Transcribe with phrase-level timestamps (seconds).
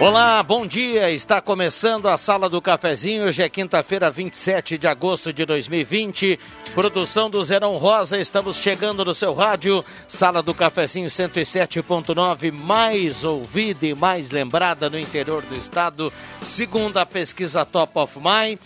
[0.00, 1.10] Olá, bom dia.
[1.10, 3.24] Está começando a Sala do Cafezinho.
[3.24, 6.38] Hoje é quinta-feira, 27 de agosto de 2020.
[6.72, 8.16] Produção do Zerão Rosa.
[8.16, 9.84] Estamos chegando no seu rádio.
[10.06, 17.04] Sala do Cafezinho 107.9, mais ouvida e mais lembrada no interior do estado, segundo a
[17.04, 18.60] pesquisa Top of Mind.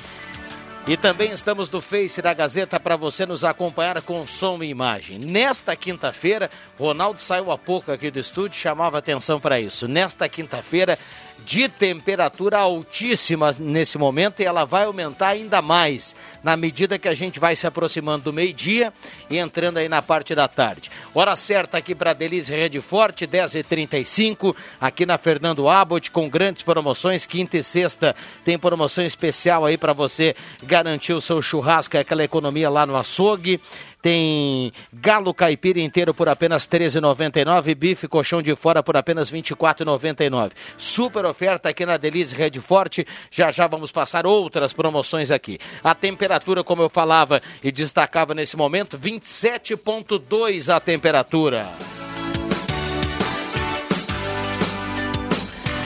[0.85, 5.17] E também estamos no Face da Gazeta para você nos acompanhar com som e imagem.
[5.17, 9.87] Nesta quinta-feira, Ronaldo saiu há pouco aqui do estúdio, chamava atenção para isso.
[9.87, 10.99] Nesta quinta-feira,
[11.45, 17.15] de temperatura altíssima nesse momento e ela vai aumentar ainda mais na medida que a
[17.15, 18.93] gente vai se aproximando do meio-dia
[19.31, 20.91] e entrando aí na parte da tarde.
[21.15, 27.27] Hora certa aqui para Delícia Rede Forte, 10h35, aqui na Fernando Abbott, com grandes promoções.
[27.27, 28.15] Quinta e sexta
[28.45, 33.61] tem promoção especial aí para você garantir o seu churrasco, aquela economia lá no açougue.
[34.03, 37.75] Tem galo caipira inteiro por apenas R$ 13,99.
[37.77, 40.51] Bife colchão de fora por apenas R$ 24,99.
[40.77, 43.07] Super oferta aqui na Delize Rede Forte.
[43.31, 45.61] Já já vamos passar outras promoções aqui.
[45.85, 51.69] A temperatura, como eu falava e destacava nesse momento, 27,2 a temperatura.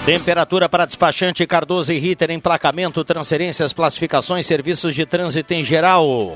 [0.06, 6.32] Temperatura para despachante Cardoso e Ritter, emplacamento, transferências, classificações, serviços de trânsito em geral.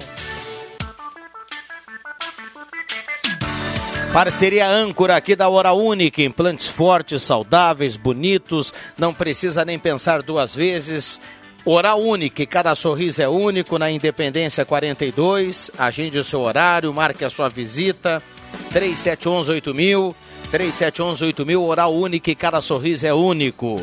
[4.12, 10.52] Parceria âncora aqui da Hora Única, implantes fortes, saudáveis, bonitos, não precisa nem pensar duas
[10.52, 11.20] vezes.
[11.64, 15.70] Oral Única, cada sorriso é único na Independência 42.
[15.78, 18.20] Agende o seu horário, marque a sua visita.
[18.70, 20.16] 3711 8000
[20.52, 23.80] 3711-8000, Oral Único, cada sorriso é único.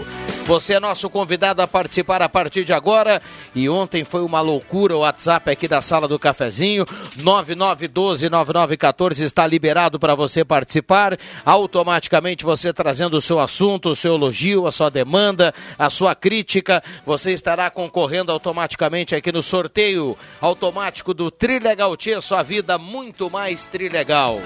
[0.47, 3.21] Você é nosso convidado a participar a partir de agora.
[3.53, 6.85] E ontem foi uma loucura o WhatsApp aqui da sala do cafezinho.
[7.17, 11.19] 9912-9914 está liberado para você participar.
[11.43, 16.81] Automaticamente você trazendo o seu assunto, o seu elogio, a sua demanda, a sua crítica.
[17.05, 23.65] Você estará concorrendo automaticamente aqui no sorteio automático do Trilegal Tia, sua vida muito mais
[23.65, 24.39] trilegal.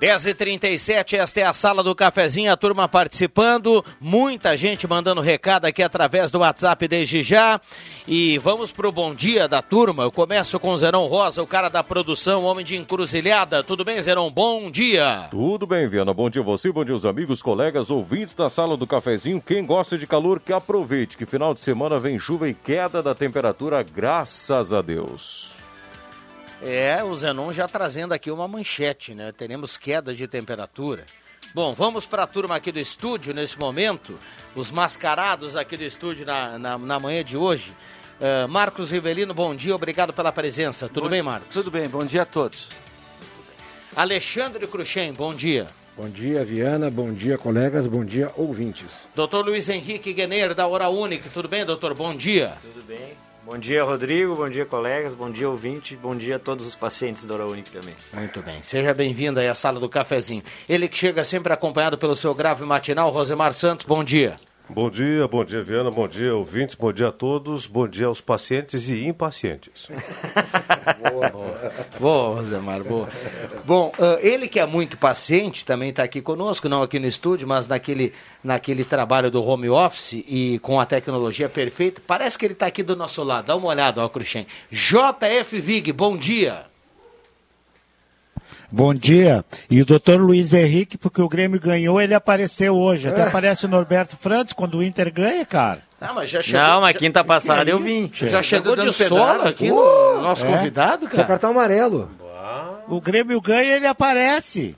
[0.00, 5.20] Dez e trinta esta é a sala do cafezinho, a turma participando, muita gente mandando
[5.20, 7.60] recado aqui através do WhatsApp desde já.
[8.08, 10.04] E vamos pro bom dia da turma.
[10.04, 13.62] Eu começo com o Rosa, o cara da produção, homem de encruzilhada.
[13.62, 14.30] Tudo bem, Zerão?
[14.30, 15.28] Bom dia.
[15.30, 16.14] Tudo bem, Viana.
[16.14, 19.38] Bom dia você, bom dia aos amigos, colegas, ouvintes da sala do cafezinho.
[19.38, 23.14] Quem gosta de calor, que aproveite, que final de semana vem chuva e queda da
[23.14, 25.59] temperatura, graças a Deus.
[26.62, 29.32] É, o Zenon já trazendo aqui uma manchete, né?
[29.32, 31.04] Teremos queda de temperatura.
[31.54, 34.18] Bom, vamos para a turma aqui do estúdio nesse momento.
[34.54, 37.72] Os mascarados aqui do estúdio na, na, na manhã de hoje.
[38.20, 40.86] Uh, Marcos Rivelino, bom dia, obrigado pela presença.
[40.88, 41.48] Tudo bom, bem, Marcos?
[41.52, 42.68] Tudo bem, bom dia a todos.
[43.96, 45.68] Alexandre Cruxem, bom dia.
[45.96, 46.90] Bom dia, Viana.
[46.90, 47.86] Bom dia, colegas.
[47.86, 49.08] Bom dia, ouvintes.
[49.14, 51.28] Doutor Luiz Henrique Guener, da Hora Única.
[51.32, 51.94] Tudo bem, doutor?
[51.94, 52.54] Bom dia.
[52.62, 53.29] Tudo bem.
[53.44, 54.34] Bom dia, Rodrigo.
[54.34, 55.14] Bom dia, colegas.
[55.14, 55.96] Bom dia, ouvinte.
[55.96, 57.94] Bom dia a todos os pacientes da Hora Única também.
[58.12, 58.62] Muito bem.
[58.62, 60.42] Seja bem-vindo aí à sala do cafezinho.
[60.68, 63.86] Ele que chega sempre acompanhado pelo seu grave matinal, Rosemar Santos.
[63.86, 64.36] Bom dia.
[64.72, 68.20] Bom dia, bom dia, Viana, bom dia, ouvintes, bom dia a todos, bom dia aos
[68.20, 69.88] pacientes e impacientes.
[71.10, 71.72] boa, boa.
[71.98, 73.08] Boa, Rosemar, boa.
[73.64, 77.48] Bom, uh, ele que é muito paciente também está aqui conosco, não aqui no estúdio,
[77.48, 78.12] mas naquele,
[78.44, 82.00] naquele trabalho do home office e com a tecnologia perfeita.
[82.06, 83.46] Parece que ele está aqui do nosso lado.
[83.46, 84.46] Dá uma olhada, ó, Cruxem.
[84.70, 86.69] JF Vig, bom dia.
[88.70, 89.44] Bom dia.
[89.70, 93.08] E o doutor Luiz Henrique, porque o Grêmio ganhou, ele apareceu hoje.
[93.08, 93.26] Até é.
[93.26, 95.82] aparece o Norberto Frantes quando o Inter ganha, cara.
[96.00, 96.60] Não, mas já chegou.
[96.60, 98.10] Não, mas quinta passada eu vim.
[98.12, 100.48] Já chegou de sola aqui uh, no nosso é.
[100.48, 101.14] convidado, cara.
[101.16, 102.10] Seu cartão amarelo.
[102.88, 104.74] O Grêmio ganha, ele aparece.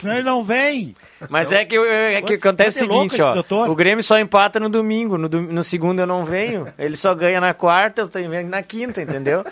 [0.00, 0.94] Senão ele não vem.
[1.30, 3.34] Mas é que, é que acontece o seguinte, ó.
[3.34, 3.70] Doutor?
[3.70, 5.16] O Grêmio só empata no domingo.
[5.16, 6.66] No, no, segundo eu não venho.
[6.78, 9.44] Ele só ganha na quarta, eu tô vendo na quinta, entendeu?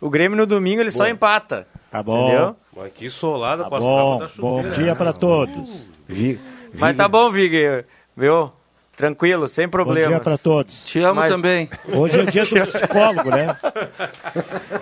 [0.00, 1.04] O Grêmio no domingo ele Boa.
[1.04, 1.66] só empata.
[1.90, 2.26] Tá bom.
[2.26, 2.56] Entendeu?
[2.76, 5.88] Mas que solada tá bom, Bom dia para todos.
[6.06, 6.38] Vi,
[6.78, 7.84] Mas tá bom, Vig.
[8.16, 8.52] Viu?
[8.96, 10.06] Tranquilo, sem problema.
[10.06, 10.84] Bom dia para todos.
[10.86, 11.30] Te amo Mas...
[11.30, 11.68] também.
[11.92, 13.56] Hoje é o dia do psicólogo, né?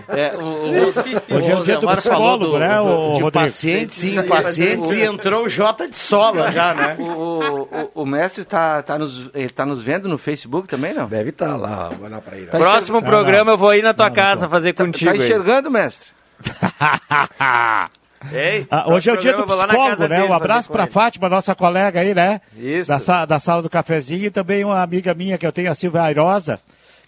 [0.08, 4.14] É, o, o, Hoje é o dia do psicólogo, do, né, o, de pacientes e
[4.14, 6.94] impacientes e entrou o Jota de sola já, né?
[6.96, 11.08] O, o, o mestre tá, tá, nos, ele tá nos vendo no Facebook também, não?
[11.08, 12.46] Deve estar tá lá, vou lá pra ele.
[12.46, 13.52] Tá Próximo programa não, não.
[13.54, 15.10] eu vou ir na tua não, casa fazer tá, contigo.
[15.10, 16.10] Tá enxergando, mestre?
[18.32, 20.24] Ei, ah, hoje é o dia do psicólogo, né?
[20.24, 22.40] Um abraço para Fátima, nossa colega aí, né?
[22.56, 22.88] Isso.
[22.88, 26.02] Da, da sala do cafezinho e também uma amiga minha que eu tenho, a Silvia
[26.02, 26.60] Airosa,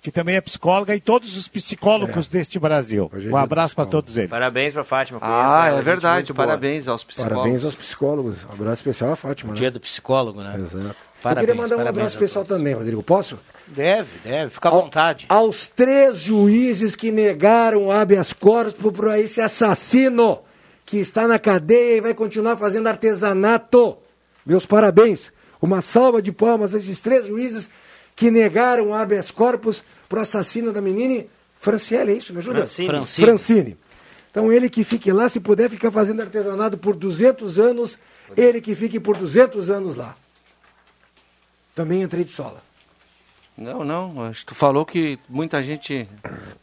[0.03, 2.39] que também é psicóloga e todos os psicólogos é.
[2.39, 3.11] deste Brasil.
[3.13, 4.31] É um abraço para todos eles.
[4.31, 5.19] Parabéns para Fátima.
[5.23, 6.33] Ah, é verdade.
[6.33, 7.39] Parabéns aos psicólogos.
[7.39, 8.45] Parabéns aos psicólogos.
[8.45, 9.53] Um abraço especial à Fátima.
[9.53, 9.59] Né?
[9.59, 10.55] Dia do psicólogo, né?
[10.59, 10.97] Exato.
[11.23, 13.03] Parabéns, eu queria mandar um abraço especial também, Rodrigo.
[13.03, 13.39] Posso?
[13.67, 14.51] Deve, deve.
[14.51, 15.27] Fica à vontade.
[15.29, 20.41] Aos três juízes que negaram habeas corpus para esse assassino
[20.87, 23.99] que está na cadeia e vai continuar fazendo artesanato.
[24.47, 25.33] Meus parabéns.
[25.61, 27.69] Uma salva de palmas a esses três juízes
[28.15, 31.27] que negaram habeas corpus para o assassino da menina
[31.59, 32.33] Franciele, é isso?
[32.33, 32.59] Me ajuda?
[32.59, 32.89] Francine.
[32.89, 33.27] Francine.
[33.27, 33.79] Francine.
[34.31, 37.99] Então ele que fique lá, se puder ficar fazendo artesanato por 200 anos,
[38.37, 40.15] ele que fique por 200 anos lá.
[41.75, 42.63] Também entrei de sola.
[43.57, 44.25] Não, não.
[44.25, 46.07] Acho que tu falou que muita gente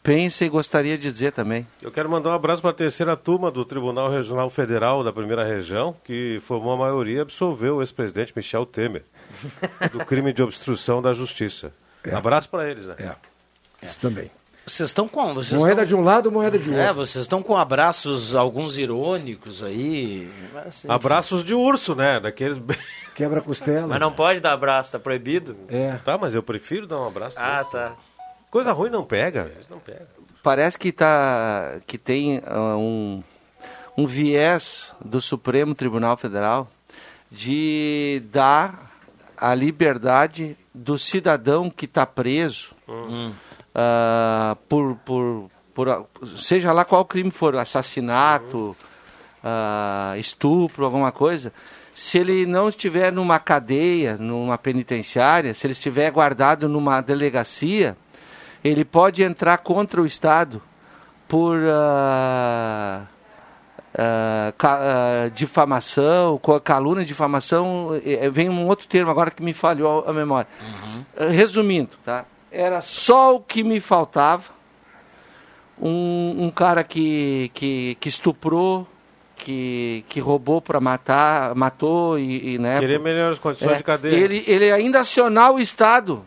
[0.02, 1.66] pensa e gostaria de dizer também.
[1.82, 5.44] Eu quero mandar um abraço para a terceira turma do Tribunal Regional Federal da Primeira
[5.44, 9.04] Região, que formou a maioria e absolveu o ex-presidente Michel Temer
[9.90, 11.72] do crime de obstrução da justiça.
[12.04, 12.14] É.
[12.14, 12.94] Abraço para eles, né?
[12.98, 13.86] É.
[13.86, 14.30] Isso também.
[14.66, 15.34] Vocês estão com.
[15.34, 15.84] Vocês moeda estão...
[15.84, 16.88] de um lado, moeda de é, outro.
[16.88, 20.30] É, vocês estão com abraços, alguns irônicos aí.
[20.52, 22.18] Mas, abraços de urso, né?
[22.18, 22.58] Daqueles.
[23.14, 23.86] Quebra costela.
[23.86, 25.56] Mas não pode dar abraço, tá proibido?
[25.68, 25.98] É.
[26.04, 27.36] Tá, mas eu prefiro dar um abraço.
[27.38, 27.92] Ah, tá.
[28.50, 30.08] Coisa ruim não pega, não pega.
[30.42, 33.22] Parece que, tá, que tem uh, um,
[33.96, 36.68] um viés do Supremo Tribunal Federal
[37.30, 38.92] de dar
[39.36, 42.74] a liberdade do cidadão que está preso.
[42.88, 43.32] Hum
[43.74, 48.76] uh, por, por, por, seja lá qual crime for, assassinato,
[49.42, 51.52] uh, estupro, alguma coisa,
[51.94, 57.96] se ele não estiver numa cadeia, numa penitenciária, se ele estiver guardado numa delegacia,
[58.62, 60.60] ele pode entrar contra o Estado
[61.28, 63.02] por uh,
[63.94, 67.90] uh, ca, uh, difamação, calúnia, difamação,
[68.32, 70.48] vem um outro termo agora que me falhou a memória.
[70.60, 71.04] Uhum.
[71.28, 72.24] resumindo, tá?
[72.54, 74.54] Era só o que me faltava.
[75.80, 78.86] Um, um cara que, que, que estuprou,
[79.34, 82.78] que, que roubou para matar, matou e, e né?
[82.78, 84.14] Queria melhores condições é, de cadeia.
[84.14, 86.24] Ele, ele ainda acionar o Estado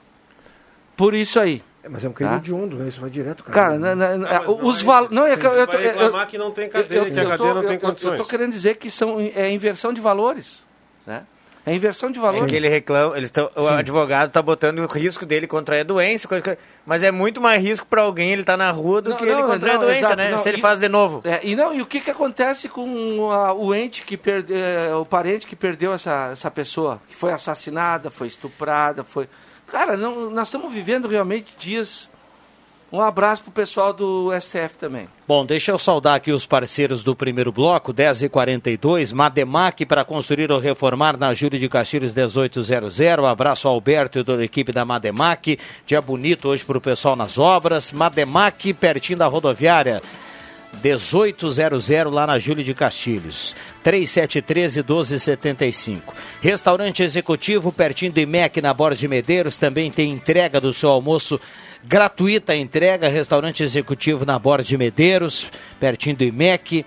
[0.98, 1.64] por isso aí.
[1.82, 2.38] É, mas é um crime tá?
[2.38, 2.90] hediondo, né?
[2.90, 3.56] Isso vai direto, cara.
[3.56, 5.16] Cara, na, na, não, os valores...
[5.16, 7.64] Não, é que eu, eu, reclamar que não tem cadeia, eu, que a cadeia não
[7.64, 8.12] tem condições.
[8.12, 10.68] Eu estou querendo dizer que são, é inversão de valores,
[11.06, 11.26] né?
[11.68, 12.46] É inversão de valores.
[12.46, 15.84] É que ele reclama, eles tão, o advogado está botando o risco dele contrair a
[15.84, 19.10] doença, coisa, mas é muito mais risco para alguém ele estar tá na rua do
[19.10, 20.38] não, que não, ele contrair não, a doença, exato, né?
[20.38, 21.22] Se ele e, faz de novo.
[21.26, 24.96] É, e não, e o que, que acontece com a, o ente que perdeu, é,
[24.96, 29.28] o parente que perdeu essa, essa pessoa, que foi assassinada, foi estuprada, foi.
[29.68, 32.10] Cara, não, nós estamos vivendo realmente dias
[32.92, 35.08] um abraço pro pessoal do STF também.
[35.28, 40.06] Bom, deixa eu saudar aqui os parceiros do primeiro bloco, 10 e 42 Mademac para
[40.06, 43.00] construir ou reformar na Júlio de Castilhos 1800.
[43.20, 45.60] Um abraço ao Alberto e toda a equipe da Mademac.
[45.86, 47.92] Dia bonito hoje para o pessoal nas obras.
[47.92, 50.02] Mademac, pertinho da rodoviária.
[50.84, 53.56] 1800 lá na Júlio de Castilhos.
[53.84, 56.14] 3713 1275.
[56.42, 61.40] Restaurante executivo pertinho do IMEC na Borda de Medeiros também tem entrega do seu almoço
[61.88, 65.48] gratuita entrega, restaurante executivo na Borda de Medeiros,
[65.80, 66.86] pertinho do IMEC.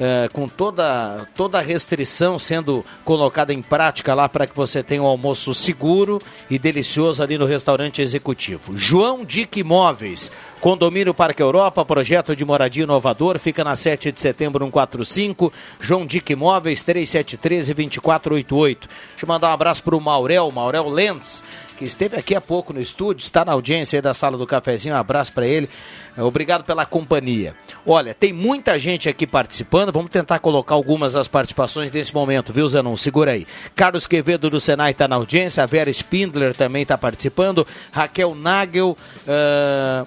[0.00, 5.02] Uh, com toda, toda a restrição sendo colocada em prática lá para que você tenha
[5.02, 6.18] um almoço seguro
[6.48, 8.78] e delicioso ali no restaurante executivo.
[8.78, 14.64] João Dick Imóveis, Condomínio Parque Europa, projeto de moradia inovador, fica na 7 de setembro
[14.64, 18.78] 145, João Dick Imóveis 3713-2488.
[18.78, 18.88] Deixa
[19.22, 21.44] eu mandar um abraço para o Maurel, Maurel Lenz,
[21.80, 24.98] que esteve aqui há pouco no estúdio, está na audiência da sala do cafezinho, um
[24.98, 25.66] abraço para ele.
[26.14, 27.54] É, obrigado pela companhia.
[27.86, 32.68] Olha, tem muita gente aqui participando, vamos tentar colocar algumas das participações nesse momento, viu,
[32.68, 32.98] Zenon?
[32.98, 33.46] Segura aí.
[33.74, 38.94] Carlos Quevedo do Senai está na audiência, a Vera Spindler também está participando, Raquel Nagel,
[39.26, 40.06] uh...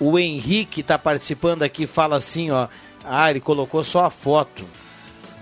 [0.00, 2.66] o Henrique está participando aqui, fala assim, ó.
[3.04, 4.64] Ah, ele colocou só a foto.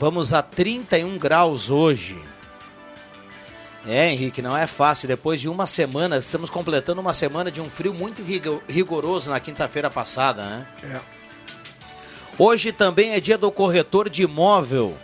[0.00, 2.31] Vamos a 31 graus hoje.
[3.86, 5.08] É, Henrique, não é fácil.
[5.08, 8.22] Depois de uma semana, estamos completando uma semana de um frio muito
[8.68, 10.66] rigoroso na quinta-feira passada, né?
[10.84, 11.00] É.
[12.38, 14.96] Hoje também é dia do corretor de imóvel.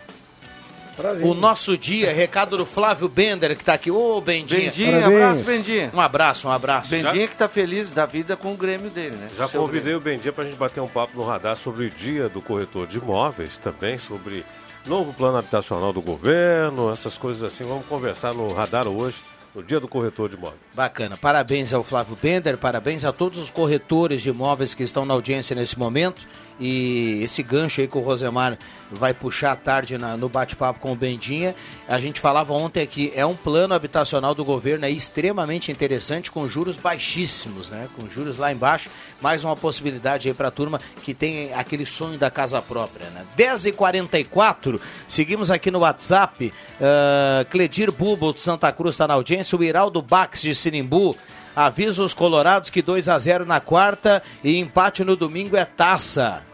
[1.22, 2.12] o nosso dia.
[2.12, 3.90] Recado do Flávio Bender, que está aqui.
[3.90, 4.62] Ô, oh, Bendinha.
[4.62, 5.22] Bendinha, Parabéns.
[5.22, 5.90] abraço, Bendinha.
[5.92, 6.90] Um abraço, um abraço.
[6.90, 7.26] Bendinha Já...
[7.26, 9.28] que está feliz da vida com o Grêmio dele, né?
[9.36, 9.98] Já convidei Grêmio.
[9.98, 12.86] o Bendinha para a gente bater um papo no radar sobre o dia do corretor
[12.86, 14.44] de imóveis, também sobre
[14.88, 17.64] novo plano habitacional do governo, essas coisas assim.
[17.64, 19.16] Vamos conversar no radar hoje
[19.54, 20.60] no dia do corretor de imóveis.
[20.74, 21.16] Bacana.
[21.16, 25.54] Parabéns ao Flávio Bender, parabéns a todos os corretores de imóveis que estão na audiência
[25.54, 26.26] nesse momento.
[26.60, 28.58] E esse gancho aí que o Rosemar
[28.90, 31.54] vai puxar à tarde na, no bate-papo com o Bendinha.
[31.86, 36.48] A gente falava ontem aqui, é um plano habitacional do governo é extremamente interessante, com
[36.48, 37.88] juros baixíssimos, né?
[37.96, 38.90] Com juros lá embaixo.
[39.20, 43.24] Mais uma possibilidade aí para a turma que tem aquele sonho da casa própria, né?
[43.36, 46.52] 10h44, seguimos aqui no WhatsApp.
[46.80, 51.16] Uh, Cledir Bubo de Santa Cruz está na audiência, o Iraldo Bax de Sinimbu.
[51.54, 56.47] Avisa os colorados que 2 a 0 na quarta e empate no domingo é taça.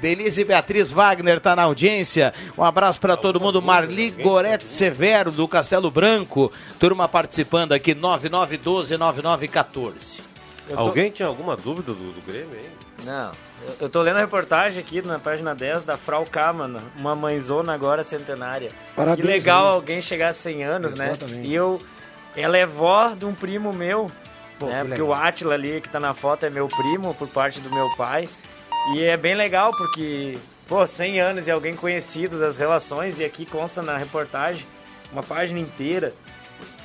[0.00, 2.34] Denise Beatriz Wagner está na audiência.
[2.56, 3.62] Um abraço para todo mundo.
[3.62, 6.52] Marli Gorete Severo, do Castelo Branco.
[6.78, 10.20] Turma participando aqui, 9912-9914.
[10.68, 10.78] Tô...
[10.78, 12.70] Alguém tinha alguma dúvida do, do Grêmio aí?
[13.04, 13.30] Não.
[13.80, 18.04] Eu tô lendo a reportagem aqui na página 10 da Frau Kaman, uma mãezona agora
[18.04, 18.70] centenária.
[18.94, 19.74] Parabéns, que legal né?
[19.74, 21.10] alguém chegar a 100 anos, né?
[21.10, 21.38] Exatamente.
[21.38, 21.46] né?
[21.46, 21.80] E eu.
[22.36, 24.10] Ela é vó de um primo meu.
[24.58, 24.78] Pô, né?
[24.78, 25.08] Porque legal.
[25.08, 28.28] o Atila ali que tá na foto é meu primo, por parte do meu pai.
[28.94, 30.34] E é bem legal porque,
[30.68, 34.64] pô, 100 anos e alguém conhecido das relações, e aqui consta na reportagem
[35.12, 36.12] uma página inteira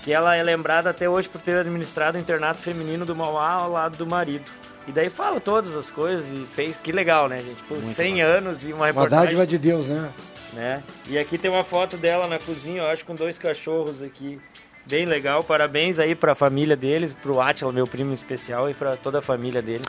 [0.04, 3.72] que ela é lembrada até hoje por ter administrado o internato feminino do Mauá ao
[3.72, 4.46] lado do marido.
[4.88, 6.76] E daí fala todas as coisas e fez.
[6.78, 7.62] Que legal, né, gente?
[7.64, 9.20] Por Muito 100 anos e uma reportagem.
[9.20, 10.10] Uma dádiva de Deus, né?
[10.54, 10.84] né?
[11.08, 14.40] E aqui tem uma foto dela na cozinha, eu acho, com dois cachorros aqui.
[14.88, 15.44] Bem legal.
[15.44, 19.62] Parabéns aí pra família deles, pro Atila, meu primo especial, e pra toda a família
[19.62, 19.84] dele.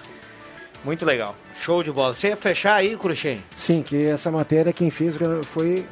[0.85, 1.37] Muito legal.
[1.61, 2.15] Show de bola.
[2.15, 3.43] Você ia fechar aí, Cruxem?
[3.57, 5.87] Sim, que essa matéria quem fez foi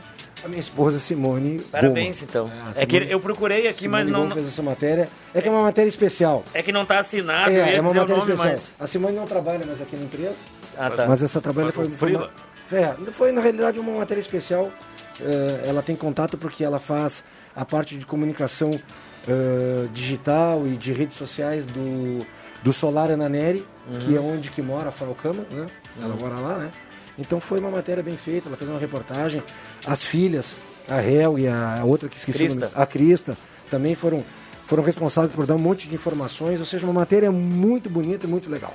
[0.45, 1.61] a minha esposa Simone.
[1.71, 2.29] Parabéns, Goma.
[2.29, 2.51] então.
[2.75, 4.21] É, é, que eu procurei aqui, Simone mas não.
[4.23, 5.09] Goma fez essa matéria.
[5.35, 6.45] É que é uma matéria especial.
[6.53, 8.49] É que não está assinado, é, é uma matéria especial.
[8.49, 8.73] Mas...
[8.79, 10.37] A Simone não trabalha mais aqui na empresa.
[10.77, 11.07] Ah, tá.
[11.07, 11.89] Mas essa trabalha foi.
[11.89, 12.31] Foi, uma...
[12.73, 14.73] é, foi, na realidade, uma matéria especial.
[15.21, 17.23] Uh, ela tem contato porque ela faz
[17.55, 22.25] a parte de comunicação uh, digital e de redes sociais do
[22.63, 23.99] do Solar Ananeri, uhum.
[24.01, 25.67] que é onde que mora a Falcama, né?
[26.01, 26.21] Ela uhum.
[26.21, 26.71] mora lá, né?
[27.19, 29.43] Então foi uma matéria bem feita, ela fez uma reportagem.
[29.87, 30.55] As filhas,
[30.89, 32.61] a Hel e a outra que esqueci Crista.
[32.61, 33.37] nome, a Crista,
[33.71, 34.25] também foram,
[34.67, 38.29] foram responsáveis por dar um monte de informações, ou seja, uma matéria muito bonita e
[38.29, 38.75] muito legal.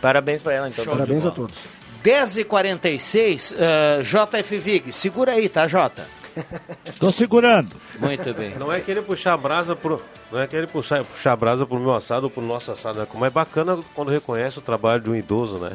[0.00, 0.84] Parabéns para ela, então.
[0.84, 1.56] Show Parabéns a todos.
[2.04, 6.06] 10h46, uh, JF Vig, segura aí, tá, Jota?
[6.98, 7.74] Tô segurando.
[7.98, 8.56] Muito bem.
[8.58, 10.00] Não é querer puxar a brasa pro.
[10.30, 13.06] Não é querer puxar, puxar a brasa pro meu assado ou pro nosso assado, né?
[13.08, 15.72] Como é bacana quando reconhece o trabalho de um idoso, né?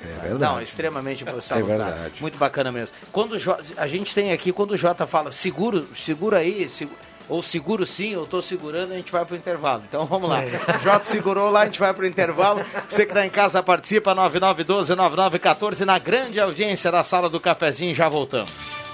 [0.00, 0.38] É verdade.
[0.38, 2.12] Não, extremamente é verdade.
[2.20, 2.96] Muito bacana mesmo.
[3.10, 3.36] Quando
[3.76, 6.98] a gente tem aqui, quando o Jota fala seguro, segura aí, segura,
[7.28, 9.82] ou seguro sim, eu estou segurando, a gente vai para o intervalo.
[9.86, 10.42] Então vamos lá.
[10.42, 10.50] É.
[10.82, 12.64] Jota segurou lá, a gente vai para o intervalo.
[12.88, 18.08] Você que está em casa participa, 9912-9914, na grande audiência da sala do cafezinho, já
[18.08, 18.87] voltamos.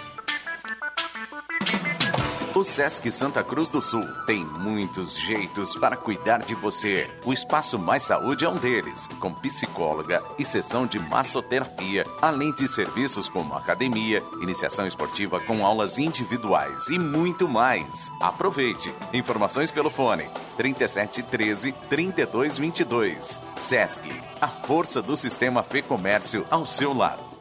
[2.55, 7.11] O Sesc Santa Cruz do Sul tem muitos jeitos para cuidar de você.
[7.25, 12.69] O Espaço Mais Saúde é um deles, com psicóloga e sessão de massoterapia, além de
[12.69, 18.13] serviços como academia, iniciação esportiva com aulas individuais e muito mais.
[18.21, 18.95] Aproveite.
[19.13, 23.41] Informações pelo fone 3713 3222.
[23.57, 24.01] Sesc,
[24.41, 27.34] a força do sistema Fê Comércio ao seu lado.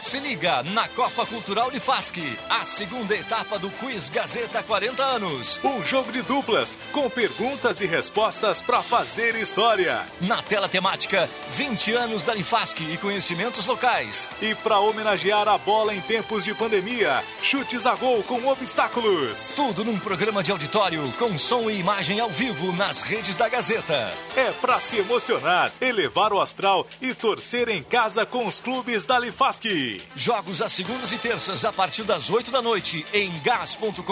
[0.00, 2.16] Se liga na Copa Cultural Unifasc,
[2.48, 5.58] a segunda etapa do Quiz Gazeta 40 anos.
[5.64, 10.06] Um jogo de duplas com perguntas e respostas para fazer história.
[10.20, 14.28] Na tela temática, 20 anos da Unifasc e conhecimentos locais.
[14.40, 19.52] E para homenagear a bola em tempos de pandemia, chutes a gol com obstáculos.
[19.56, 24.12] Tudo num programa de auditório com som e imagem ao vivo nas redes da Gazeta.
[24.36, 29.18] É para se emocionar, elevar o astral e torcer em casa com os clubes da
[29.18, 29.87] Unifasc.
[30.14, 34.02] Jogos às segundas e terças a partir das 8 da noite em gas.com.br.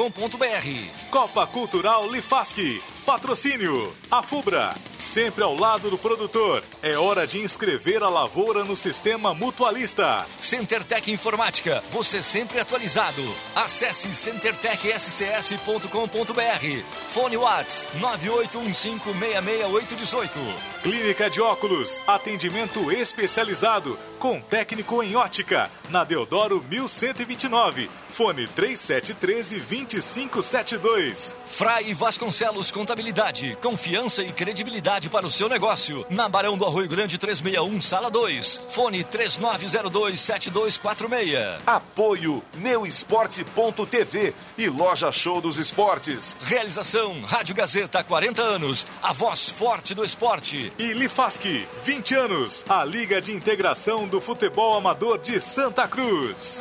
[1.10, 2.82] Copa Cultural Lifasc.
[3.04, 3.94] Patrocínio.
[4.10, 4.74] A Fubra.
[4.98, 6.62] Sempre ao lado do produtor.
[6.82, 10.26] É hora de inscrever a lavoura no sistema mutualista.
[10.40, 11.84] CenterTech Informática.
[11.90, 13.22] Você sempre atualizado.
[13.54, 16.84] Acesse centertechscs.com.br.
[17.10, 20.75] Fone Whats 981566818.
[20.86, 27.90] Clínica de Óculos, atendimento especializado, com técnico em ótica, na Deodoro 1129.
[28.08, 31.34] Fone 3713-2572.
[31.44, 33.58] Frai Vasconcelos Contabilidade.
[33.60, 36.06] Confiança e credibilidade para o seu negócio.
[36.08, 38.62] Na Barão do Arroio Grande 361, Sala 2.
[38.70, 41.58] Fone 3902-7246.
[41.66, 46.34] Apoio Neuesporte.tv e Loja Show dos Esportes.
[46.40, 48.86] Realização Rádio Gazeta 40 anos.
[49.02, 54.76] A voz forte do esporte e Lifasque, 20 anos, a Liga de Integração do Futebol
[54.76, 56.60] Amador de Santa Cruz.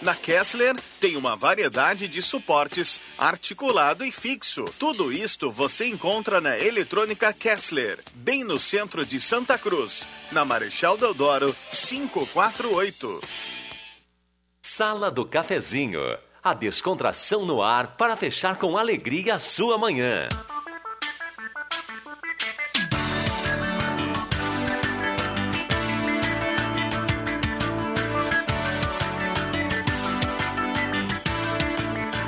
[0.00, 4.64] Na Kessler tem uma variedade de suportes articulado e fixo.
[4.78, 10.96] Tudo isto você encontra na Eletrônica Kessler, bem no centro de Santa Cruz, na Marechal
[10.96, 13.20] Deodoro 548.
[14.62, 16.00] Sala do Cafezinho.
[16.44, 20.28] A descontração no ar para fechar com alegria a sua manhã.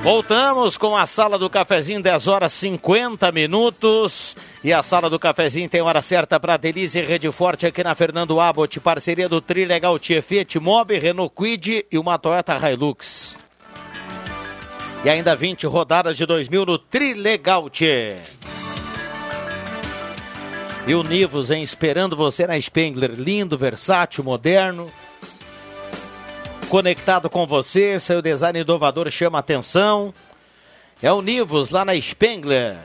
[0.03, 4.35] Voltamos com a sala do cafezinho, 10 horas 50 minutos.
[4.65, 8.41] E a sala do cafezinho tem hora certa para Delize Rede Forte aqui na Fernando
[8.41, 13.37] Abbott, parceria do Trilegal Fiat Mob, Renault Quid e uma Toyota Hilux.
[15.05, 17.71] E ainda 20 rodadas de 2000 no Trilegal
[20.87, 24.91] E o Nivus, hein, esperando você na Spengler, lindo, versátil, moderno
[26.71, 30.15] conectado com você, seu design inovador chama atenção.
[31.03, 32.77] É o Nivus lá na Spengler.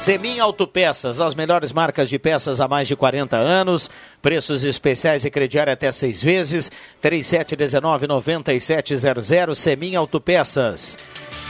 [0.00, 3.90] Semin Autopeças, as melhores marcas de peças há mais de 40 anos.
[4.22, 6.72] Preços especiais e crediário até seis vezes.
[7.02, 9.54] 3719-9700.
[9.54, 10.96] Semin Autopeças.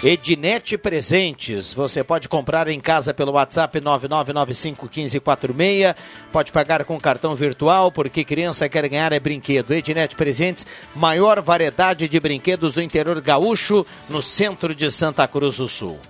[0.02, 1.72] Ednet Presentes.
[1.72, 5.94] Você pode comprar em casa pelo WhatsApp 99951546.
[6.32, 9.72] Pode pagar com cartão virtual, porque criança quer ganhar é brinquedo.
[9.72, 15.68] Ednet Presentes, maior variedade de brinquedos do interior gaúcho, no centro de Santa Cruz do
[15.68, 16.00] Sul.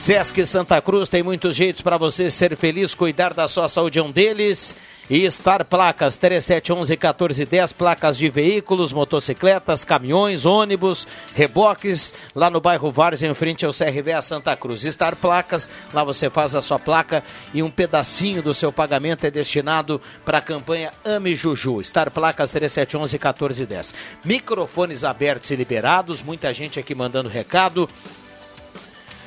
[0.00, 4.02] Sesc Santa Cruz tem muitos jeitos para você ser feliz, cuidar da sua saúde é
[4.02, 4.74] um deles.
[5.10, 12.90] E Star Placas 3711 1410, placas de veículos, motocicletas, caminhões, ônibus, reboques, lá no bairro
[12.90, 14.84] Vários, em frente ao CRVA Santa Cruz.
[14.84, 19.30] Star Placas, lá você faz a sua placa e um pedacinho do seu pagamento é
[19.30, 21.84] destinado para a campanha Ame Juju.
[21.84, 23.94] Star Placas 3711 1410.
[24.24, 27.86] Microfones abertos e liberados, muita gente aqui mandando recado.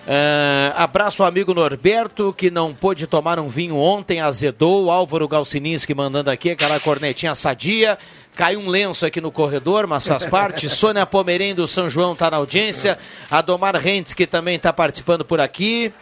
[0.05, 4.91] Uh, abraço ao amigo Norberto, que não pôde tomar um vinho ontem, azedou.
[4.91, 7.97] Álvaro Galcininski mandando aqui aquela cornetinha sadia.
[8.35, 10.67] Caiu um lenço aqui no corredor, mas faz parte.
[10.69, 12.97] Sônia Pomerém do São João está na audiência.
[13.31, 15.93] Adomar Rentes, que também está participando por aqui.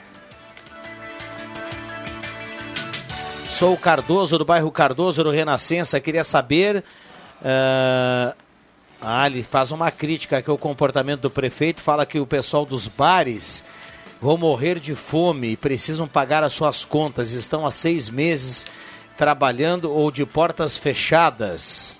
[3.49, 5.99] Sou o Cardoso, do bairro Cardoso, do Renascença.
[5.99, 6.83] Queria saber.
[7.41, 8.33] Uh...
[9.03, 11.81] Ah, ele faz uma crítica aqui ao comportamento do prefeito.
[11.81, 13.63] Fala que o pessoal dos bares
[14.21, 17.31] vão morrer de fome e precisam pagar as suas contas.
[17.31, 18.65] Estão há seis meses
[19.17, 21.95] trabalhando ou de portas fechadas.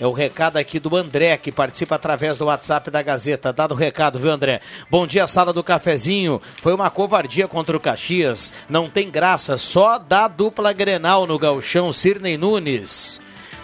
[0.00, 3.52] É o recado aqui do André, que participa através do WhatsApp da Gazeta.
[3.52, 4.60] Dado o recado, viu, André?
[4.90, 6.40] Bom dia, sala do cafezinho.
[6.56, 8.52] Foi uma covardia contra o Caxias.
[8.68, 13.20] Não tem graça, só dá dupla Grenal no galchão Sirnei Nunes.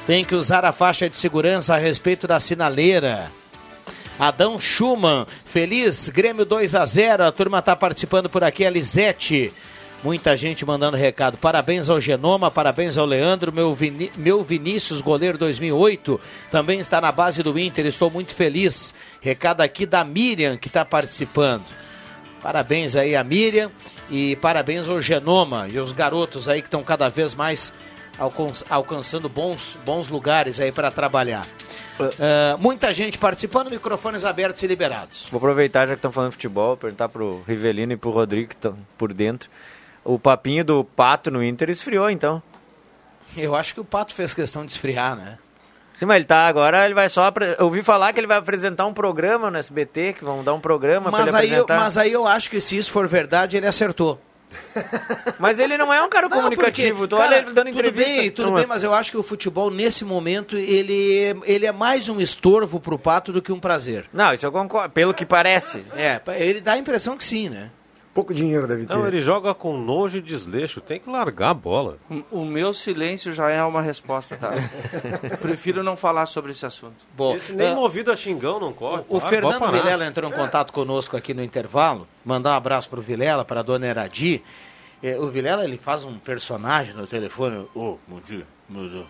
[0.06, 3.32] Tem que usar a faixa de segurança a respeito da sinaleira.
[4.18, 9.52] Adão Schumann, feliz, Grêmio 2 a 0 A turma está participando por aqui, a Lisete.
[10.02, 11.38] Muita gente mandando recado.
[11.38, 13.76] Parabéns ao Genoma, parabéns ao Leandro, meu,
[14.16, 17.86] meu Vinícius, goleiro 2008, também está na base do Inter.
[17.86, 18.92] Estou muito feliz.
[19.20, 21.64] Recado aqui da Miriam, que está participando.
[22.40, 23.70] Parabéns aí a Miriam
[24.10, 27.72] e parabéns ao Genoma e os garotos aí que estão cada vez mais
[28.68, 31.46] alcançando bons, bons lugares aí para trabalhar.
[32.04, 35.28] Uh, muita gente participando, microfones abertos e liberados.
[35.30, 38.54] Vou aproveitar já que estão falando de futebol, perguntar pro Rivelino e pro Rodrigo que
[38.54, 39.48] estão por dentro
[40.08, 42.42] o papinho do Pato no Inter esfriou, então.
[43.36, 45.38] Eu acho que o Pato fez questão de esfriar, né?
[45.94, 47.30] Sim, mas ele tá agora, ele vai só.
[47.58, 50.60] Eu ouvi falar que ele vai apresentar um programa no SBT, que vão dar um
[50.60, 51.74] programa mas pra ele aí apresentar.
[51.74, 54.18] Eu, mas aí eu acho que se isso for verdade, ele acertou.
[55.38, 57.00] Mas ele não é um cara não, comunicativo.
[57.00, 58.10] Porque, cara, olha ele dando entrevista.
[58.10, 61.72] Tudo bem, tudo bem, mas eu acho que o futebol, nesse momento, ele, ele é
[61.72, 64.06] mais um estorvo pro Pato do que um prazer.
[64.12, 64.90] Não, isso eu concordo.
[64.90, 65.84] Pelo que parece.
[65.96, 67.70] É, ele dá a impressão que sim, né?
[68.14, 68.94] Pouco dinheiro deve ter.
[68.94, 71.98] Não, ele joga com nojo e desleixo, tem que largar a bola.
[72.30, 74.52] O meu silêncio já é uma resposta, tá?
[75.40, 76.96] Prefiro não falar sobre esse assunto.
[77.16, 79.02] Bom, esse nem uh, movido a xingão não corre.
[79.08, 82.88] O, o ah, Fernando Vilela entrou em contato conosco aqui no intervalo, mandar um abraço
[82.88, 84.42] pro Vilela, para a dona Eradi.
[85.02, 89.06] É, o Vilela, ele faz um personagem no telefone, ô, oh, bom dia, meu Deus.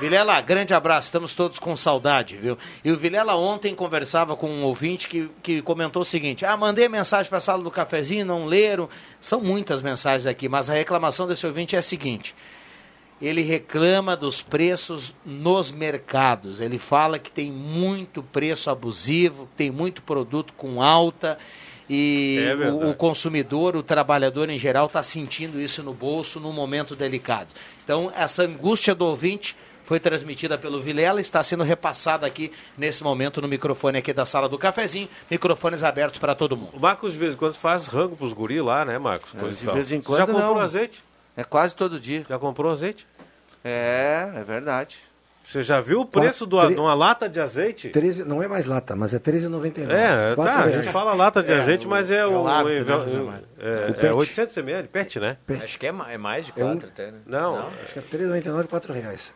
[0.00, 2.56] Vilela, grande abraço, estamos todos com saudade, viu?
[2.84, 6.88] E o Vilela ontem conversava com um ouvinte que, que comentou o seguinte: Ah, mandei
[6.88, 8.88] mensagem para a sala do cafezinho, não leram.
[9.20, 12.34] São muitas mensagens aqui, mas a reclamação desse ouvinte é a seguinte:
[13.20, 16.60] ele reclama dos preços nos mercados.
[16.60, 21.38] Ele fala que tem muito preço abusivo, tem muito produto com alta
[21.88, 26.52] e é o, o, consumidor, o trabalhador em geral, está sentindo isso no bolso num
[26.52, 27.48] momento delicado.
[27.88, 33.40] Então, essa angústia do ouvinte foi transmitida pelo Vilela, está sendo repassada aqui nesse momento
[33.40, 36.72] no microfone aqui da sala do cafezinho, microfones abertos para todo mundo.
[36.74, 39.34] O Marcos de vez em quando faz rango para os guri lá, né, Marcos?
[39.34, 40.60] É, de vez em quando Já comprou não.
[40.60, 41.02] azeite?
[41.34, 42.26] É quase todo dia.
[42.28, 43.06] Já comprou azeite?
[43.64, 44.98] É, é verdade.
[45.48, 47.88] Você já viu o preço de uma lata de azeite?
[47.88, 49.90] 13, não é mais lata, mas é R$13,99.
[49.90, 53.30] É, tá, a gente fala lata de é, azeite, o, mas é, o, é, o,
[53.30, 55.38] né, é, é 800 ml, PET, né?
[55.46, 55.64] PET.
[55.64, 57.20] Acho que é, é mais de 4 é até, né?
[57.24, 59.34] Não, não, acho que é R$13,99 e 4 reais.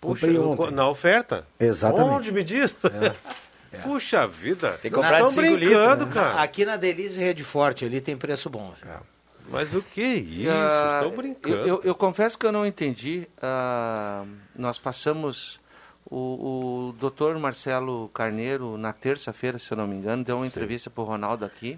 [0.00, 0.28] Puxa,
[0.70, 1.44] na oferta?
[1.58, 2.14] Exatamente.
[2.14, 2.76] Onde me diz?
[2.84, 3.12] É.
[3.72, 3.78] É.
[3.78, 4.78] Puxa vida.
[4.80, 6.14] Tem que comprar de 5 brincando, litros, né?
[6.14, 6.40] cara.
[6.40, 8.72] Aqui na Delize Rede Forte ali tem preço bom.
[8.86, 9.15] É.
[9.50, 10.50] Mas o que é isso?
[10.50, 11.56] Uh, Estou brincando.
[11.56, 13.28] Eu, eu, eu, confesso que eu não entendi.
[13.38, 15.60] Uh, nós passamos.
[16.08, 20.88] O, o doutor Marcelo Carneiro, na terça-feira, se eu não me engano, deu uma entrevista
[20.88, 21.76] para o Ronaldo aqui,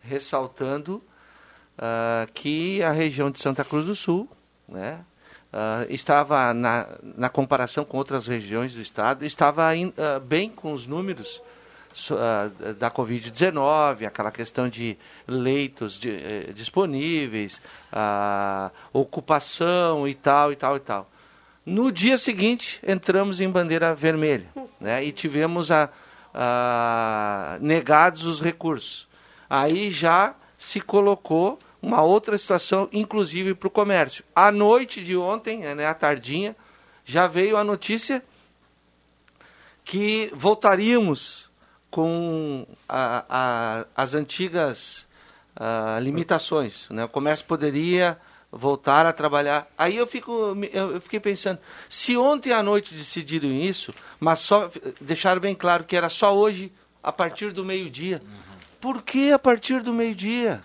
[0.00, 1.02] ressaltando
[1.78, 4.28] uh, que a região de Santa Cruz do Sul
[4.68, 5.00] né,
[5.88, 9.94] estava, na, na comparação com outras regiões do estado, estava in,
[10.26, 11.53] bem com os números uh,
[12.78, 17.60] da Covid-19, aquela questão de leitos de, eh, disponíveis,
[17.92, 21.10] uh, ocupação e tal, e tal, e tal.
[21.64, 24.48] No dia seguinte, entramos em bandeira vermelha
[24.80, 25.88] né, e tivemos a,
[26.34, 29.08] a, negados os recursos.
[29.48, 34.24] Aí já se colocou uma outra situação, inclusive para o comércio.
[34.34, 36.56] À noite de ontem, né, à tardinha,
[37.04, 38.22] já veio a notícia
[39.84, 41.43] que voltaríamos
[41.94, 45.06] com a, a, as antigas
[45.54, 46.88] a, limitações.
[46.90, 47.04] Né?
[47.04, 48.18] O comércio poderia
[48.50, 49.68] voltar a trabalhar.
[49.78, 54.68] Aí eu, fico, eu fiquei pensando, se ontem à noite decidiram isso, mas só
[55.00, 58.20] deixaram bem claro que era só hoje, a partir do meio-dia.
[58.24, 58.58] Uhum.
[58.80, 60.64] Por que a partir do meio-dia?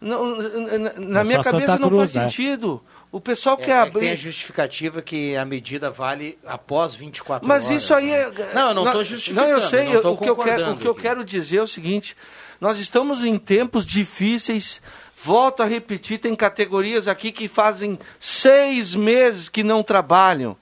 [0.00, 2.22] Não, na, na minha cabeça não faz né?
[2.22, 2.80] sentido.
[3.12, 4.00] O pessoal é, quer é abrir.
[4.00, 7.72] Tem a justificativa que a medida vale após 24 Mas horas.
[7.72, 8.30] Mas isso aí é.
[8.54, 9.46] Não, eu não estou justificando.
[9.46, 9.92] Não, eu sei.
[9.92, 12.16] Não o, que eu quero, o que eu quero dizer é o seguinte:
[12.60, 14.80] nós estamos em tempos difíceis.
[15.22, 20.56] Volto a repetir: tem categorias aqui que fazem seis meses que não trabalham.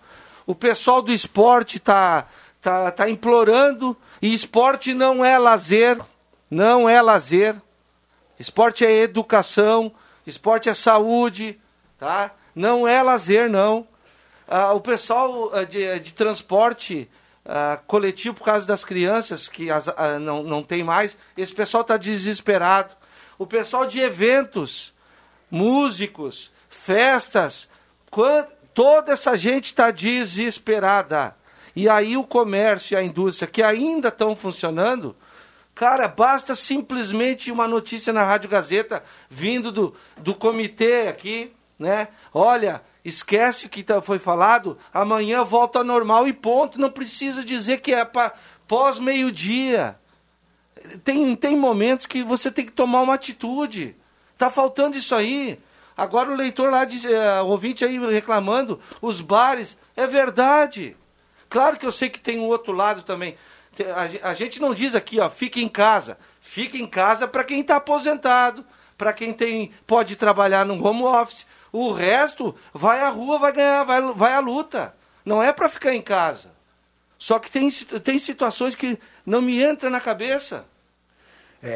[0.46, 2.26] O pessoal do esporte está
[2.62, 3.96] tá, tá implorando.
[4.22, 6.00] E esporte não é lazer.
[6.50, 7.54] Não é lazer.
[8.38, 9.92] Esporte é educação.
[10.26, 11.58] Esporte é saúde.
[11.98, 12.32] Tá?
[12.54, 13.86] Não é lazer, não.
[14.46, 17.10] Ah, o pessoal ah, de, de transporte
[17.44, 21.82] ah, coletivo por causa das crianças, que as, ah, não, não tem mais, esse pessoal
[21.82, 22.94] está desesperado.
[23.38, 24.94] O pessoal de eventos,
[25.50, 27.68] músicos, festas,
[28.10, 31.34] quant, Toda essa gente está desesperada.
[31.74, 35.16] E aí o comércio e a indústria que ainda estão funcionando,
[35.74, 42.08] cara, basta simplesmente uma notícia na Rádio Gazeta vindo do, do comitê aqui, né?
[42.32, 46.80] Olha, esquece o que tá, foi falado, amanhã volta normal e ponto.
[46.80, 48.34] Não precisa dizer que é para
[48.66, 49.98] pós meio-dia.
[51.04, 53.96] Tem, tem momentos que você tem que tomar uma atitude.
[54.36, 55.58] Tá faltando isso aí.
[55.96, 60.96] Agora o leitor lá, diz, é, o ouvinte aí reclamando, os bares, é verdade.
[61.48, 63.36] Claro que eu sei que tem um outro lado também.
[64.22, 66.18] A gente não diz aqui, ó, fique em casa.
[66.40, 68.64] Fique em casa para quem está aposentado,
[68.96, 71.46] para quem tem pode trabalhar no home office.
[71.72, 74.94] O resto vai à rua, vai ganhar, vai, vai à luta.
[75.24, 76.50] Não é para ficar em casa.
[77.18, 77.68] Só que tem,
[78.02, 80.64] tem situações que não me entram na cabeça.
[81.60, 81.68] É,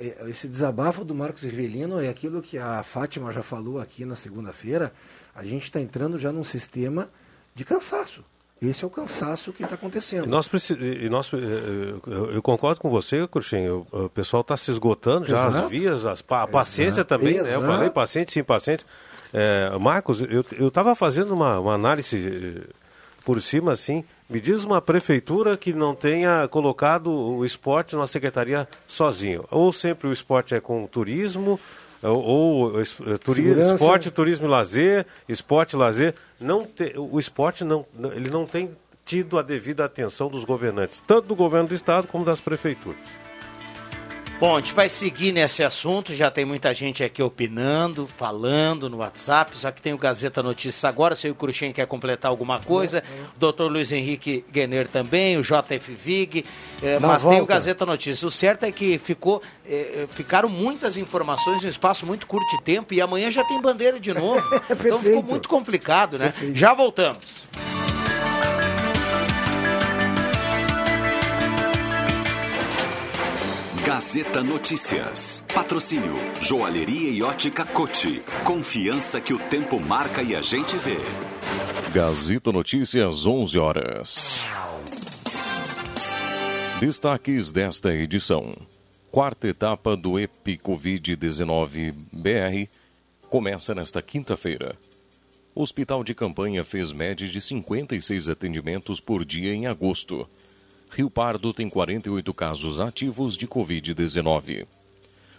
[0.00, 4.04] é, é, esse desabafo do Marcos Rivelino é aquilo que a Fátima já falou aqui
[4.04, 4.92] na segunda-feira.
[5.34, 7.10] A gente está entrando já num sistema
[7.54, 8.24] de cansaço.
[8.60, 10.24] Esse é o cansaço que está acontecendo.
[10.24, 13.70] E nós, e nós, eh, eh, eu concordo com você, Cruxem.
[13.70, 15.64] O pessoal está se esgotando já Exato.
[15.64, 17.08] as vias, as, a paciência Exato.
[17.08, 17.40] também.
[17.40, 17.54] Né?
[17.54, 18.84] Eu falei paciente, sim, paciente.
[19.32, 22.62] É, Marcos, eu estava fazendo uma, uma análise
[23.24, 24.04] por cima assim.
[24.28, 29.44] Me diz uma prefeitura que não tenha colocado o esporte na secretaria sozinho.
[29.50, 31.58] Ou sempre o esporte é com turismo,
[32.02, 32.72] ou, ou
[33.18, 36.14] turismo, esporte, turismo e lazer, esporte e lazer.
[36.40, 38.70] Não te, o esporte não, ele não tem
[39.04, 43.27] tido a devida atenção dos governantes, tanto do governo do estado como das prefeituras.
[44.40, 48.98] Bom, a gente vai seguir nesse assunto, já tem muita gente aqui opinando, falando no
[48.98, 53.02] WhatsApp, só que tem o Gazeta Notícias agora, se o Cruxem quer completar alguma coisa,
[53.34, 56.44] o doutor Luiz Henrique Guener também, o JF Vig,
[56.80, 57.36] eh, mas volta.
[57.36, 58.22] tem o Gazeta Notícias.
[58.22, 62.48] O certo é que ficou, eh, eh, ficaram muitas informações em um espaço muito curto
[62.56, 64.40] de tempo e amanhã já tem bandeira de novo.
[64.70, 66.26] então ficou muito complicado, né?
[66.26, 66.56] Perfeito.
[66.56, 67.42] Já voltamos.
[73.88, 75.42] Gazeta Notícias.
[75.54, 78.22] Patrocínio Joalheria e Ótica Cote.
[78.44, 80.98] Confiança que o tempo marca e a gente vê.
[81.90, 84.40] Gazeta Notícias, 11 horas.
[86.78, 88.52] Destaques desta edição.
[89.10, 92.70] Quarta etapa do EpiCovid-19 BR
[93.30, 94.76] começa nesta quinta-feira.
[95.54, 100.28] Hospital de campanha fez média de 56 atendimentos por dia em agosto
[100.90, 104.66] Rio Pardo tem 48 casos ativos de Covid-19.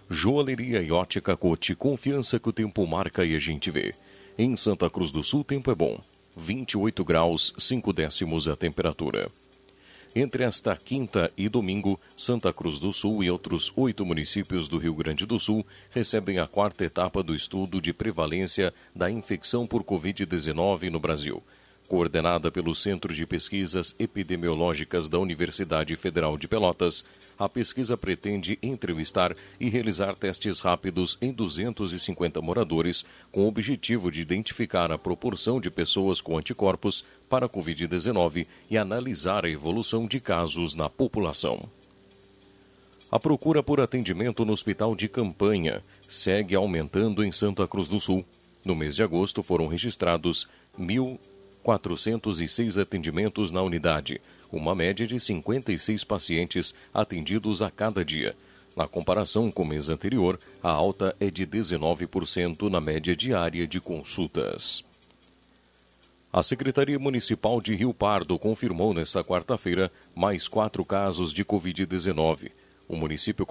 [0.10, 3.94] Joalheria e ótica Cote, confiança que o tempo marca e a gente vê.
[4.38, 6.00] Em Santa Cruz do Sul, tempo é bom.
[6.38, 9.30] 28 graus, 5 décimos a temperatura.
[10.16, 14.94] Entre esta quinta e domingo, Santa Cruz do Sul e outros oito municípios do Rio
[14.94, 20.90] Grande do Sul recebem a quarta etapa do estudo de prevalência da infecção por Covid-19
[20.90, 21.44] no Brasil
[21.90, 27.04] coordenada pelo Centro de Pesquisas Epidemiológicas da Universidade Federal de Pelotas,
[27.38, 34.22] a pesquisa pretende entrevistar e realizar testes rápidos em 250 moradores, com o objetivo de
[34.22, 40.20] identificar a proporção de pessoas com anticorpos para a Covid-19 e analisar a evolução de
[40.20, 41.60] casos na população.
[43.12, 48.24] A procura por atendimento no hospital de campanha segue aumentando em Santa Cruz do Sul.
[48.64, 50.48] No mês de agosto foram registrados
[50.78, 51.18] 1.000
[51.64, 58.36] 406 atendimentos na unidade, uma média de 56 pacientes atendidos a cada dia.
[58.76, 63.80] Na comparação com o mês anterior, a alta é de 19% na média diária de
[63.80, 64.84] consultas.
[66.32, 72.52] A Secretaria Municipal de Rio Pardo confirmou nesta quarta-feira mais quatro casos de Covid-19.
[72.88, 73.46] O município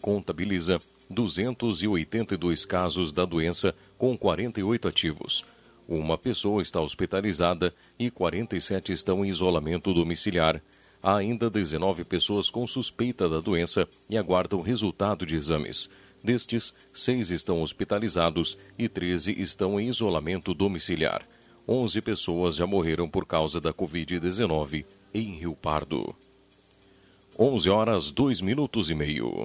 [0.00, 0.78] contabiliza
[1.10, 5.44] 282 casos da doença, com 48 ativos.
[5.90, 10.62] Uma pessoa está hospitalizada e 47 estão em isolamento domiciliar.
[11.02, 15.90] Há ainda 19 pessoas com suspeita da doença e aguardam resultado de exames.
[16.22, 21.22] Destes, seis estão hospitalizados e 13 estão em isolamento domiciliar.
[21.68, 26.14] 11 pessoas já morreram por causa da Covid-19 em Rio Pardo.
[27.36, 29.44] 11 horas 2 minutos e meio.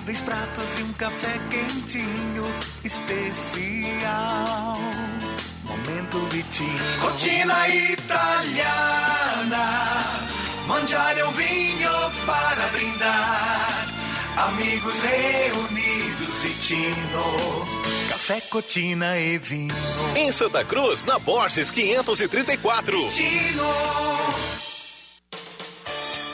[0.00, 2.42] Incríveis pratos e um café quentinho
[2.82, 4.78] especial.
[5.64, 6.78] Momento Vitinho.
[7.00, 8.08] Rotina italiana.
[10.66, 11.90] Mangiare um vinho
[12.24, 13.88] para brindar.
[14.38, 17.66] Amigos reunidos, Vitino.
[18.08, 19.74] Café, cotina e vinho.
[20.16, 23.06] Em Santa Cruz, na Borges 534.
[23.10, 24.59] Vitino.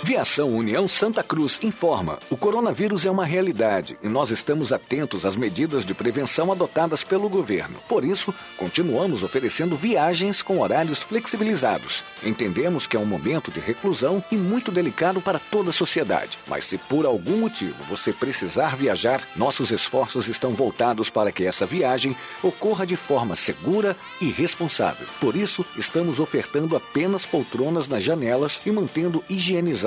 [0.07, 5.35] Viação União Santa Cruz informa: o coronavírus é uma realidade e nós estamos atentos às
[5.35, 7.81] medidas de prevenção adotadas pelo governo.
[7.89, 12.05] Por isso, continuamos oferecendo viagens com horários flexibilizados.
[12.23, 16.39] Entendemos que é um momento de reclusão e muito delicado para toda a sociedade.
[16.47, 21.67] Mas se por algum motivo você precisar viajar, nossos esforços estão voltados para que essa
[21.67, 25.09] viagem ocorra de forma segura e responsável.
[25.21, 29.25] Por isso, estamos ofertando apenas poltronas nas janelas e mantendo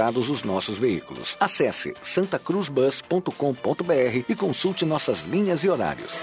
[0.10, 1.38] higienizados os nossos veículos.
[1.40, 6.20] Acesse santacruzbus.com.br e consulte nossas linhas e horários.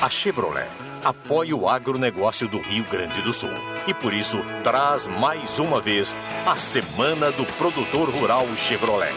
[0.00, 0.68] A Chevrolet
[1.02, 3.50] apoia o agronegócio do Rio Grande do Sul
[3.86, 6.14] e por isso traz mais uma vez
[6.46, 9.14] a Semana do Produtor Rural Chevrolet.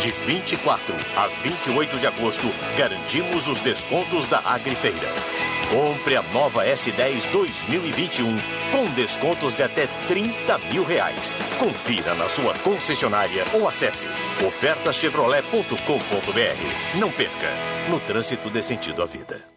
[0.00, 2.46] De 24 a 28 de agosto,
[2.76, 5.53] garantimos os descontos da Agrifeira.
[5.70, 8.36] Compre a nova S10 2021
[8.70, 11.36] com descontos de até 30 mil reais.
[11.58, 14.06] Confira na sua concessionária ou acesse
[14.46, 16.98] ofertaschevrolet.com.br.
[16.98, 17.50] Não perca,
[17.88, 19.53] no trânsito dê sentido à vida.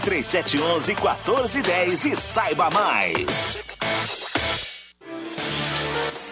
[0.00, 3.58] 3711 1410 e saiba mais.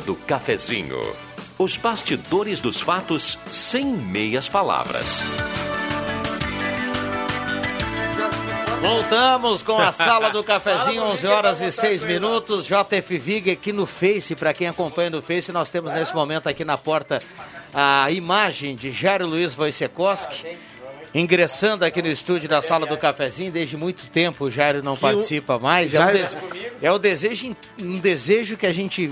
[0.07, 1.03] Do Cafezinho.
[1.59, 5.21] Os bastidores dos fatos sem meias palavras.
[8.81, 12.67] Voltamos com a sala do cafezinho, 11 horas e 6 minutos.
[12.67, 16.65] JF Vig aqui no Face, para quem acompanha no Face, nós temos nesse momento aqui
[16.65, 17.21] na porta
[17.75, 20.57] a imagem de Jairo Luiz Wojciechowski.
[21.13, 25.59] Ingressando aqui no estúdio da sala do cafezinho, desde muito tempo o Jairo não participa
[25.59, 25.95] mais.
[25.95, 26.37] É um, dese...
[26.83, 29.11] é o desejo, um desejo que a gente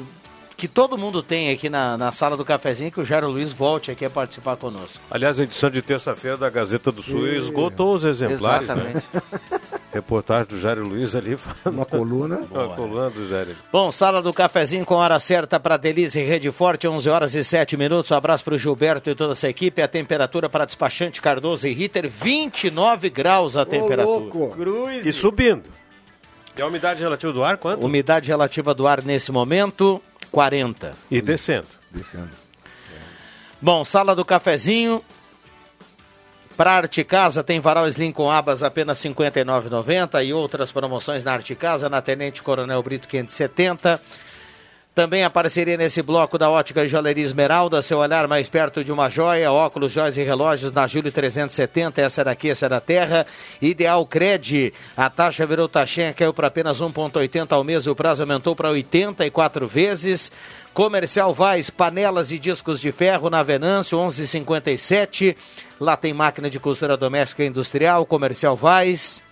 [0.56, 3.90] que todo mundo tem aqui na, na sala do cafezinho que o Jairo Luiz volte
[3.90, 5.00] aqui a participar conosco.
[5.10, 7.36] Aliás, a edição de terça-feira da Gazeta do Sul e...
[7.36, 8.68] esgotou os exemplares.
[8.68, 8.74] Né?
[8.74, 9.06] Exatamente.
[9.12, 9.60] Né?
[9.94, 11.38] Reportagem do Jairo Luiz ali.
[11.64, 12.40] Uma coluna.
[12.50, 13.54] Uma coluna do Jairo.
[13.70, 17.44] Bom, sala do cafezinho com hora certa para Delize e Rede Forte, 11 horas e
[17.44, 18.10] 7 minutos.
[18.10, 19.80] Um abraço para o Gilberto e toda essa equipe.
[19.80, 24.04] A temperatura para despachante Cardoso e Ritter, 29 graus a temperatura.
[24.04, 24.56] louco.
[25.04, 25.70] E subindo.
[26.56, 27.84] E a umidade relativa do ar, quanto?
[27.84, 30.00] Umidade relativa do ar nesse momento,
[30.34, 30.90] 40.
[31.08, 31.68] E descendo.
[31.92, 32.30] Descendo.
[33.62, 35.00] Bom, sala do cafezinho.
[36.56, 41.32] Para Arte Casa tem varal Slim com abas apenas R$ 59,90 e outras promoções na
[41.32, 44.00] Arte Casa, na Tenente Coronel Brito 570.
[44.94, 48.92] Também a parceria nesse bloco da Ótica e Joalheria Esmeralda, seu olhar mais perto de
[48.92, 53.26] uma joia, óculos, joias e relógios na Júlio 370, essa daqui, essa da terra.
[53.60, 58.22] Ideal Cred, a taxa virou taxinha, caiu para apenas 1,80 ao mês e o prazo
[58.22, 60.30] aumentou para 84 vezes.
[60.72, 65.36] Comercial Vaz, panelas e discos de ferro na Venâncio, 1157.
[65.80, 69.23] Lá tem máquina de costura doméstica e industrial, Comercial Vaz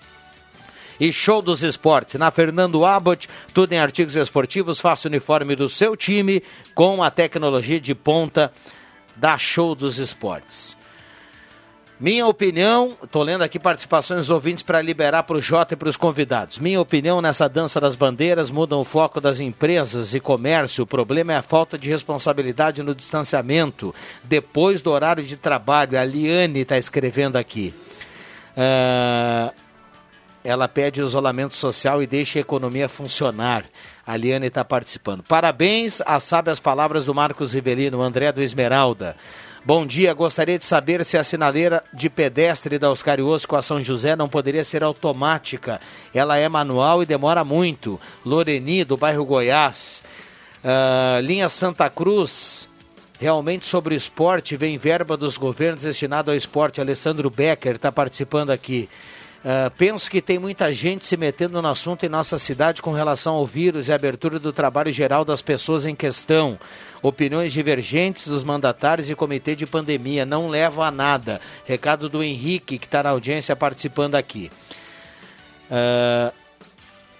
[1.03, 2.14] e Show dos Esportes.
[2.14, 6.40] Na Fernando Abbott, tudo em artigos esportivos, faça o uniforme do seu time
[6.76, 8.53] com a tecnologia de ponta
[9.16, 10.76] da Show dos Esportes.
[11.98, 15.88] Minha opinião, estou lendo aqui participações dos ouvintes para liberar para o Jota e para
[15.88, 16.61] os convidados.
[16.61, 20.84] Minha opinião nessa dança das bandeiras mudam o foco das empresas e comércio.
[20.84, 23.92] O problema é a falta de responsabilidade no distanciamento
[24.22, 25.98] depois do horário de trabalho.
[25.98, 27.74] A Liane está escrevendo aqui.
[28.57, 29.61] Uh,
[30.45, 33.64] ela pede isolamento social e deixa a economia funcionar.
[34.07, 35.22] A Liane está participando.
[35.22, 39.16] Parabéns às sábias palavras do Marcos Rivelino, André do Esmeralda.
[39.64, 43.80] Bom dia, gostaria de saber se a sinaleira de pedestre da Oscarioso com a São
[43.80, 45.80] José não poderia ser automática.
[46.12, 48.01] Ela é manual e demora muito.
[48.26, 50.03] Loreni, do bairro Goiás.
[50.64, 52.68] Uh, linha Santa Cruz,
[53.20, 56.80] realmente sobre esporte, vem verba dos governos destinada ao esporte.
[56.80, 58.88] Alessandro Becker está participando aqui.
[59.43, 63.34] Uh, penso que tem muita gente se metendo no assunto em nossa cidade com relação
[63.34, 66.57] ao vírus e abertura do trabalho geral das pessoas em questão.
[67.03, 71.40] Opiniões divergentes dos mandatários e comitê de pandemia não levam a nada.
[71.64, 74.49] Recado do Henrique, que está na audiência participando aqui.
[75.68, 76.32] Uh,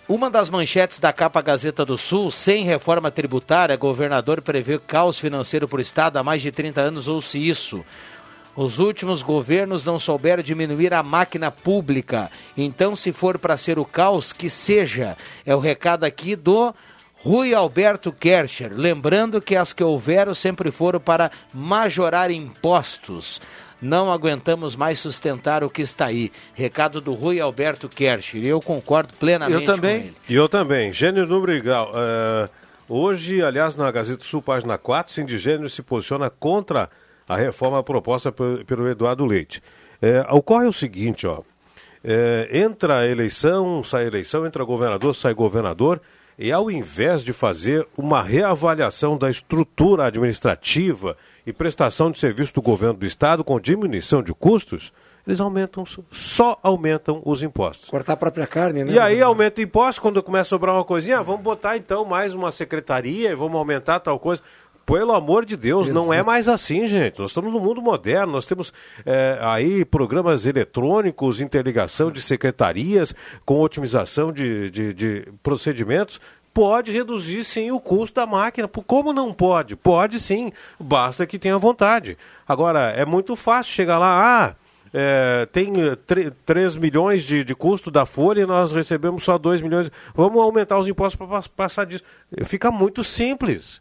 [0.09, 5.66] uma das manchetes da capa Gazeta do Sul, sem reforma tributária, governador prevê caos financeiro
[5.66, 7.85] para o Estado há mais de 30 anos, ouça isso.
[8.55, 12.30] Os últimos governos não souberam diminuir a máquina pública.
[12.57, 15.16] Então, se for para ser o caos, que seja.
[15.46, 16.74] É o recado aqui do
[17.24, 18.72] Rui Alberto Kercher.
[18.74, 23.40] Lembrando que as que houveram sempre foram para majorar impostos.
[23.80, 26.30] Não aguentamos mais sustentar o que está aí.
[26.55, 28.44] Recado do Rui Alberto Kercher.
[28.44, 29.98] Eu concordo plenamente eu também.
[29.98, 30.16] com ele.
[30.28, 30.92] E eu também.
[30.92, 31.90] Gênio Nubrigal.
[31.90, 32.48] Uh,
[32.86, 36.90] hoje, aliás, na Gazeta Sul, página 4, Sindigênio se posiciona contra
[37.29, 39.62] a reforma proposta pelo Eduardo Leite.
[40.01, 41.43] É, ocorre o seguinte, ó.
[42.05, 46.01] É, entra a eleição, sai a eleição, entra governador, sai governador,
[46.37, 51.16] e ao invés de fazer uma reavaliação da estrutura administrativa
[51.47, 54.93] e prestação de serviço do governo do Estado com diminuição de custos,
[55.25, 57.89] eles aumentam, só aumentam os impostos.
[57.89, 58.93] Cortar a própria carne, né?
[58.93, 62.05] E aí aumenta o imposto, quando começa a sobrar uma coisinha, ah, vamos botar então
[62.05, 64.43] mais uma secretaria, vamos aumentar tal coisa.
[64.85, 65.99] Pelo amor de Deus, Exato.
[65.99, 67.18] não é mais assim, gente.
[67.18, 68.72] Nós estamos no mundo moderno, nós temos
[69.07, 73.14] é, aí programas eletrônicos, interligação de secretarias,
[73.45, 76.20] com otimização de, de, de procedimentos
[76.53, 78.68] pode reduzir sim o custo da máquina.
[78.68, 79.74] Como não pode?
[79.74, 82.18] Pode sim, basta que tenha vontade.
[82.47, 84.57] Agora, é muito fácil chegar lá, ah,
[84.95, 85.72] é, tem
[86.45, 89.91] 3 milhões de, de custo da folha e nós recebemos só 2 milhões.
[90.14, 92.05] Vamos aumentar os impostos para passar disso.
[92.45, 93.80] Fica muito simples.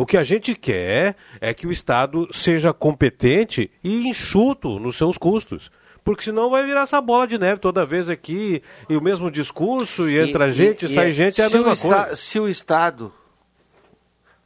[0.00, 5.18] O que a gente quer é que o Estado seja competente e enxuto nos seus
[5.18, 5.70] custos.
[6.02, 10.08] Porque senão vai virar essa bola de neve toda vez aqui, e o mesmo discurso,
[10.08, 12.16] e entra e, gente, e, sai e gente, é a mesma coisa.
[12.16, 13.12] Se o Estado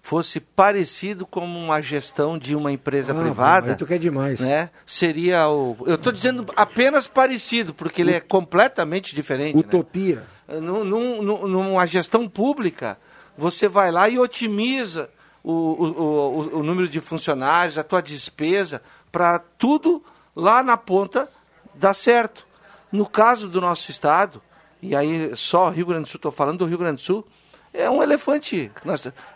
[0.02, 3.76] fosse parecido com uma gestão de uma empresa ah, privada.
[3.76, 4.40] Tu quer demais.
[4.40, 5.76] Né, seria o.
[5.86, 9.54] Eu estou dizendo apenas parecido, porque ele é completamente diferente.
[9.54, 9.60] Né?
[9.60, 10.24] Utopia.
[10.48, 10.58] Né?
[10.58, 12.98] Num, num, numa gestão pública,
[13.38, 15.08] você vai lá e otimiza
[15.44, 18.80] o, o, o, número de funcionários, a tua despesa,
[19.12, 20.02] para tudo
[20.34, 21.28] lá na ponta
[21.74, 22.46] dar certo.
[22.90, 24.40] No caso do nosso estado,
[24.80, 27.26] e aí só Rio Grande do Sul, estou falando do Rio Grande do Sul,
[27.74, 28.72] é um elefante.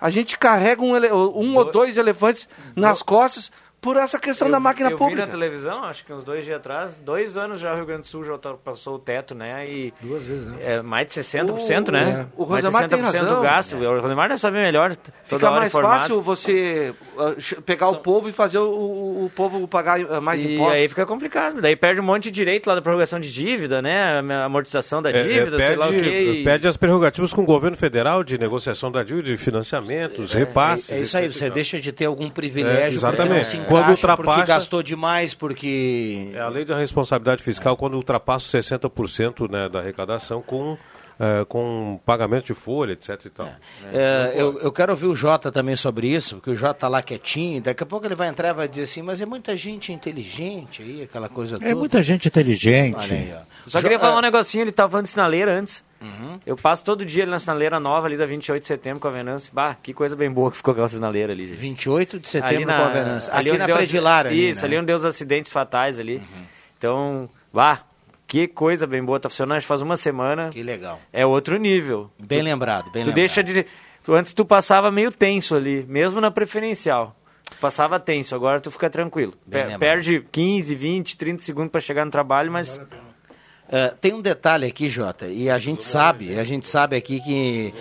[0.00, 4.60] a gente carrega um, um ou dois elefantes nas costas por essa questão eu, da
[4.60, 5.22] máquina eu pública.
[5.22, 7.86] Eu vi na televisão, acho que uns dois dias atrás, dois anos já o Rio
[7.86, 9.64] Grande do Sul já passou o teto, né?
[9.68, 10.56] E Duas vezes, né?
[10.60, 12.26] É, mais de 60%, o, né?
[12.36, 13.36] O Rosemar tem razão.
[13.36, 13.76] do gasto.
[13.76, 13.88] É.
[13.88, 14.96] O Rosemar deve saber melhor.
[15.24, 16.00] Fica mais informado.
[16.00, 20.42] fácil você uh, pegar o povo e fazer o, o, o povo pagar uh, mais
[20.42, 20.74] e impostos.
[20.74, 21.60] E aí fica complicado.
[21.60, 24.20] Daí perde um monte de direito lá da prorrogação de dívida, né?
[24.20, 26.40] A amortização da dívida, é, é, perde, sei lá o quê.
[26.40, 26.44] E...
[26.44, 30.90] Perde as prerrogativas com o governo federal de negociação da dívida, de financiamentos, é, repasses.
[30.90, 32.82] É, isso aí, você deixa de ter algum privilégio.
[32.82, 33.67] É, exatamente.
[33.68, 36.30] Quando ultrapassa gastou demais porque.
[36.34, 40.76] É a lei da responsabilidade fiscal quando ultrapassa 60% né, da arrecadação com
[41.18, 43.46] é, com pagamento de folha, etc e tal.
[43.92, 44.32] É.
[44.34, 47.02] É, eu, eu quero ouvir o Jota também sobre isso, porque o Jota está lá
[47.02, 49.92] quietinho, daqui a pouco ele vai entrar e vai dizer assim, mas é muita gente
[49.92, 51.70] inteligente aí, aquela coisa é toda.
[51.70, 53.12] É muita gente inteligente.
[53.12, 53.34] Aí,
[53.66, 55.84] Só queria falar um negocinho, ele estava falando de sinaleira antes.
[56.00, 56.38] Uhum.
[56.46, 59.10] Eu passo todo dia ali na sinaleira nova, ali da 28 de setembro com a
[59.10, 59.52] Venâncio.
[59.52, 61.48] Bah, que coisa bem boa que ficou aquela sinaleira ali.
[61.48, 61.58] Gente.
[61.58, 63.32] 28 de setembro na, com a Venâncio.
[63.32, 64.32] Aqui na Predilara.
[64.32, 64.76] Isso, ali, né?
[64.76, 66.16] ali onde deu os acidentes fatais ali.
[66.18, 66.44] Uhum.
[66.78, 67.82] Então, bah,
[68.28, 70.50] que coisa bem boa, tá funcionando faz uma semana.
[70.50, 71.00] Que legal.
[71.10, 72.10] É outro nível.
[72.18, 73.14] Bem tu, lembrado, bem tu lembrado.
[73.14, 73.64] deixa de...
[74.04, 77.16] Tu, antes tu passava meio tenso ali, mesmo na preferencial.
[77.50, 79.32] Tu passava tenso, agora tu fica tranquilo.
[79.50, 82.76] Per, perde 15, 20, 30 segundos para chegar no trabalho, mas...
[82.76, 87.74] Uh, tem um detalhe aqui, Jota, e a gente sabe, a gente sabe aqui que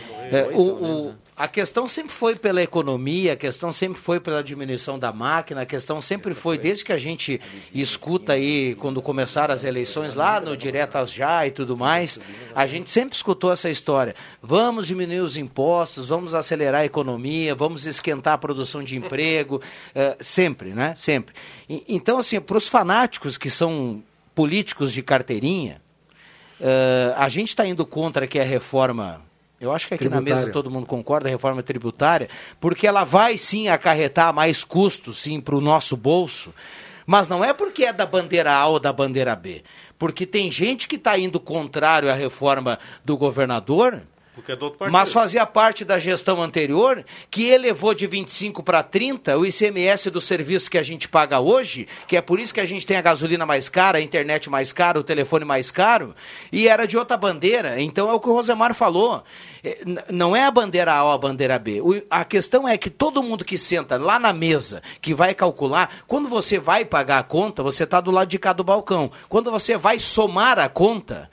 [0.54, 4.98] uh, o, o, a questão sempre foi pela economia, a questão sempre foi pela diminuição
[4.98, 7.40] da máquina, a questão sempre foi, desde que a gente
[7.72, 12.20] escuta aí, quando começaram as eleições lá no Diretas Já e tudo mais,
[12.56, 14.16] a gente sempre escutou essa história.
[14.42, 20.18] Vamos diminuir os impostos, vamos acelerar a economia, vamos esquentar a produção de emprego, uh,
[20.20, 20.96] sempre, né?
[20.96, 21.36] Sempre.
[21.70, 24.02] E, então, assim, para os fanáticos que são
[24.34, 25.80] políticos de carteirinha,
[26.60, 29.27] uh, a gente está indo contra que a reforma
[29.60, 30.36] eu acho que aqui tributária.
[30.36, 32.30] na mesa todo mundo concorda, a reforma tributária,
[32.60, 36.54] porque ela vai sim acarretar mais custos, sim, para o nosso bolso.
[37.06, 39.64] Mas não é porque é da bandeira A ou da bandeira B.
[39.98, 44.02] Porque tem gente que está indo contrário à reforma do governador
[44.38, 44.94] porque é do outro partido.
[44.94, 50.22] Mas fazia parte da gestão anterior que elevou de 25 para 30 o ICMS do
[50.22, 53.02] serviço que a gente paga hoje, que é por isso que a gente tem a
[53.02, 56.14] gasolina mais cara, a internet mais cara, o telefone mais caro,
[56.52, 57.82] e era de outra bandeira.
[57.82, 59.24] Então é o que o Rosemar falou.
[59.64, 59.80] É,
[60.12, 61.82] não é a bandeira A ou a bandeira B.
[62.08, 66.30] a questão é que todo mundo que senta lá na mesa, que vai calcular, quando
[66.30, 69.12] você vai pagar a conta, você está do lado de cá do balcão.
[69.28, 71.28] Quando você vai somar a conta,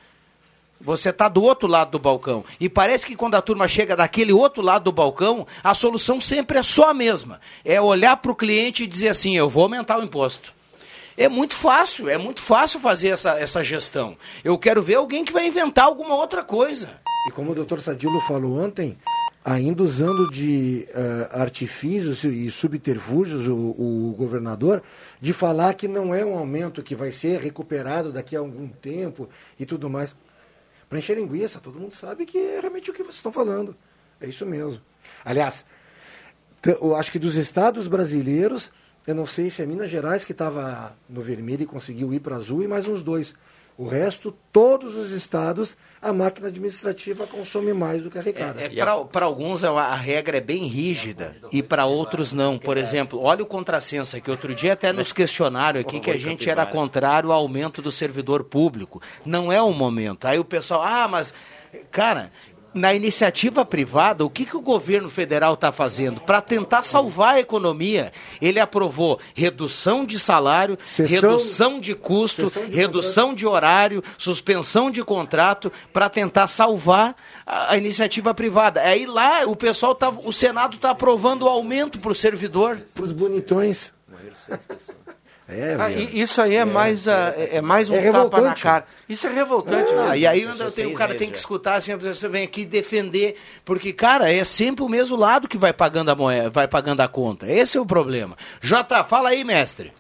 [0.85, 2.45] você está do outro lado do balcão.
[2.61, 6.59] E parece que quando a turma chega daquele outro lado do balcão, a solução sempre
[6.59, 7.41] é só a mesma.
[7.65, 10.53] É olhar para o cliente e dizer assim, eu vou aumentar o imposto.
[11.17, 14.17] É muito fácil, é muito fácil fazer essa, essa gestão.
[14.43, 16.91] Eu quero ver alguém que vai inventar alguma outra coisa.
[17.29, 18.99] E como o doutor Sadilo falou ontem,
[19.45, 24.83] ainda usando de uh, artifícios e subterfúgios o, o, governador,
[25.21, 29.29] de falar que não é um aumento que vai ser recuperado daqui a algum tempo
[29.59, 30.15] e tudo mais
[30.89, 31.61] para encher linguiça.
[31.61, 33.77] Todo mundo sabe que é realmente o que vocês estão falando.
[34.21, 34.81] É isso mesmo.
[35.25, 35.65] Aliás,
[36.65, 38.71] eu acho que dos estados brasileiros,
[39.07, 42.37] eu não sei se é Minas Gerais que estava no vermelho e conseguiu ir para
[42.37, 43.35] azul e mais uns dois.
[43.77, 48.61] O resto, todos os estados, a máquina administrativa consome mais do que arrecada.
[48.61, 52.57] É, é, para alguns a, regra é bem rígida e para outros não.
[52.57, 54.31] Por exemplo, olha o contrassenso aqui.
[54.31, 58.45] Outro dia até nos questionaram aqui que a gente era contrário ao aumento do servidor
[58.45, 59.03] público.
[59.27, 60.27] Não é o momento.
[60.27, 61.35] Aí o pessoal, ah, mas,
[61.91, 62.31] cara,
[62.75, 66.21] na iniciativa privada, o que, que o governo federal está fazendo?
[66.21, 68.13] Para tentar salvar a economia,
[68.43, 73.39] ele aprovou redução de salário, Sessão, redução de custo, de redução contrato.
[73.39, 77.15] de horário, suspensão de contrato, para tentar salvar
[77.47, 78.81] a, a, iniciativa privada.
[78.81, 82.81] Aí lá o pessoal tá, o Senado está aprovando o aumento para o servidor.
[82.95, 83.93] Para os bonitões.
[84.09, 85.04] Morreram seis pessoas.
[85.47, 88.87] É, ah, isso aí é, é mais, é, é mais um é tapa na cara.
[89.07, 89.93] Isso é revoltante.
[89.93, 93.37] Ah, e aí eu tenho, o cara tem que escutar sempre, você vem aqui defender,
[93.63, 97.09] porque, cara, é sempre o mesmo lado que vai pagando a moeda, vai pagando a
[97.09, 97.51] conta.
[97.51, 98.37] Esse é o problema.
[98.63, 99.93] Jota, fala aí, mestre.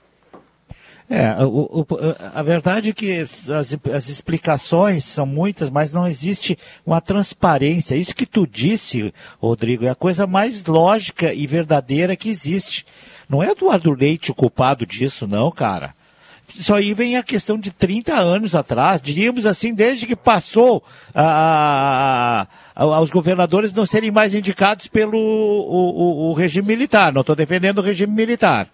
[1.09, 1.86] É, o, o,
[2.32, 7.95] a verdade é que as, as explicações são muitas, mas não existe uma transparência.
[7.95, 12.86] Isso que tu disse, Rodrigo, é a coisa mais lógica e verdadeira que existe.
[13.28, 15.94] Não é Eduardo Leite o culpado disso, não, cara.
[16.56, 22.46] Isso aí vem a questão de 30 anos atrás, diríamos assim, desde que passou a,
[22.76, 27.12] a, aos governadores não serem mais indicados pelo o, o, o regime militar.
[27.12, 28.68] Não estou defendendo o regime militar.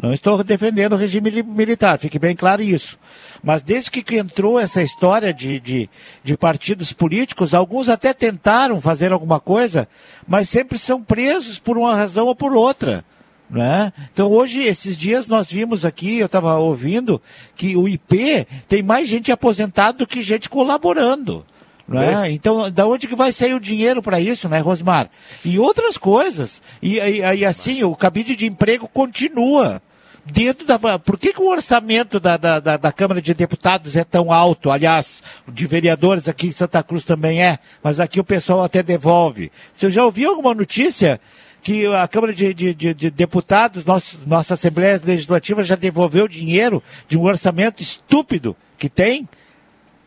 [0.00, 2.96] Não estou defendendo o regime militar, fique bem claro isso.
[3.42, 5.90] Mas desde que entrou essa história de, de,
[6.22, 9.88] de, partidos políticos, alguns até tentaram fazer alguma coisa,
[10.26, 13.04] mas sempre são presos por uma razão ou por outra.
[13.50, 13.92] Né?
[14.12, 17.20] Então hoje, esses dias, nós vimos aqui, eu estava ouvindo,
[17.56, 21.44] que o IP tem mais gente aposentada do que gente colaborando.
[21.88, 22.30] Né?
[22.32, 25.08] Então, da onde que vai sair o dinheiro para isso, né, Rosmar?
[25.42, 26.60] E outras coisas.
[26.82, 29.80] E, e, e, assim, o cabide de emprego continua.
[30.26, 30.98] Dentro da.
[30.98, 34.70] Por que, que o orçamento da, da, da, da Câmara de Deputados é tão alto?
[34.70, 39.50] Aliás, de vereadores aqui em Santa Cruz também é, mas aqui o pessoal até devolve.
[39.72, 41.18] Você já ouviu alguma notícia
[41.62, 46.82] que a Câmara de, de, de, de Deputados, nossa, nossa Assembleia Legislativa já devolveu dinheiro
[47.08, 49.28] de um orçamento estúpido que tem.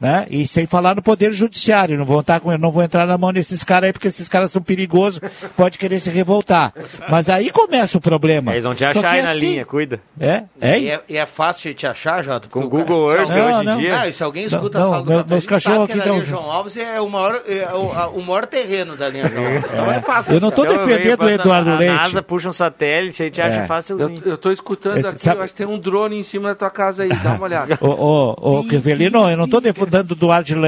[0.02, 0.26] Né?
[0.32, 3.32] E sem falar no poder judiciário, não vou, estar com, não vou entrar na mão
[3.32, 5.22] desses caras aí, porque esses caras são perigosos,
[5.56, 6.74] pode querer se revoltar.
[7.08, 8.52] Mas aí começa o problema.
[8.52, 10.02] Eles vão te achar aí é na assim, linha, cuida.
[10.20, 10.44] É?
[10.60, 10.80] É?
[10.80, 11.02] E, é?
[11.08, 12.48] e é fácil te achar, Jota?
[12.50, 14.00] Com o Google Earth não, hoje em dia.
[14.00, 16.20] Não, e se alguém escuta não, a sala do meu, meus cachorros aqui dão...
[16.20, 19.72] João Alves é o maior, é o, o maior terreno da linha João Alves.
[19.72, 20.34] Então é fácil.
[20.34, 21.94] Eu não estou defendendo o Eduardo Leite.
[21.94, 23.66] A NASA puxa um satélite, aí te acha é.
[23.68, 24.20] fácilzinho.
[24.26, 27.04] Eu estou escutando aqui, eu acho que tem um drone em cima da tua casa
[27.04, 27.78] aí, dá uma olhada.
[27.82, 29.91] Ô, ô, ô, Quevelino, eu não estou defendendo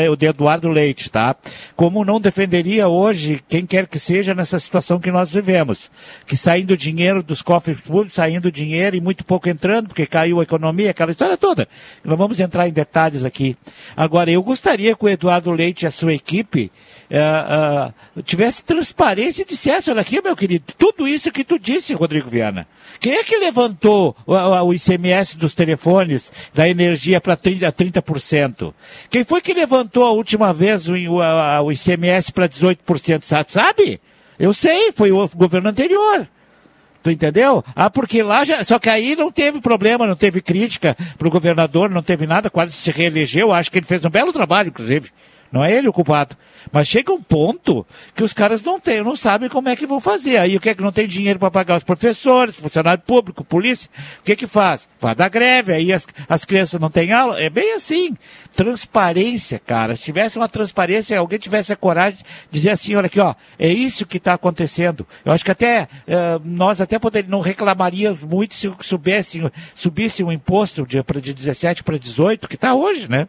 [0.09, 1.35] o de Eduardo Leite, tá?
[1.75, 5.89] Como não defenderia hoje quem quer que seja nessa situação que nós vivemos.
[6.25, 10.43] Que saindo dinheiro dos cofres públicos, saindo dinheiro e muito pouco entrando, porque caiu a
[10.43, 11.67] economia, aquela história toda.
[12.03, 13.57] Não vamos entrar em detalhes aqui.
[13.95, 16.71] Agora, eu gostaria que o Eduardo Leite e a sua equipe
[17.11, 21.93] uh, uh, tivesse transparência e dissesse, olha aqui, meu querido, tudo isso que tu disse,
[21.93, 22.67] Rodrigo Viana.
[22.99, 28.73] Quem é que levantou o, o ICMS dos telefones, da energia para 30%, 30%?
[29.09, 33.47] Quem foi que levantou a última vez o, o, o ICMS para 18%?
[33.47, 33.99] Sabe?
[34.39, 36.27] Eu sei, foi o governo anterior.
[37.03, 37.63] Tu entendeu?
[37.75, 38.63] Ah, porque lá já.
[38.63, 42.49] Só que aí não teve problema, não teve crítica para o governador, não teve nada,
[42.49, 43.51] quase se reelegeu.
[43.51, 45.11] Acho que ele fez um belo trabalho, inclusive.
[45.53, 46.35] Não é ele o culpado.
[46.71, 47.85] Mas chega um ponto
[48.15, 50.37] que os caras não têm, não sabem como é que vão fazer.
[50.37, 53.87] Aí o que é que não tem dinheiro para pagar os professores, funcionário público, polícia?
[54.19, 54.89] O que é que faz?
[54.97, 57.39] Faz da greve, aí as, as crianças não têm aula.
[57.39, 58.17] É bem assim.
[58.55, 59.95] Transparência, cara.
[59.95, 63.67] Se tivesse uma transparência, alguém tivesse a coragem de dizer assim, olha aqui, ó, é
[63.71, 65.05] isso que está acontecendo.
[65.23, 69.43] Eu acho que até uh, nós até poderíamos, não reclamaríamos muito se subisse,
[69.75, 73.27] subisse o imposto de, de 17 para 18, que está hoje, né?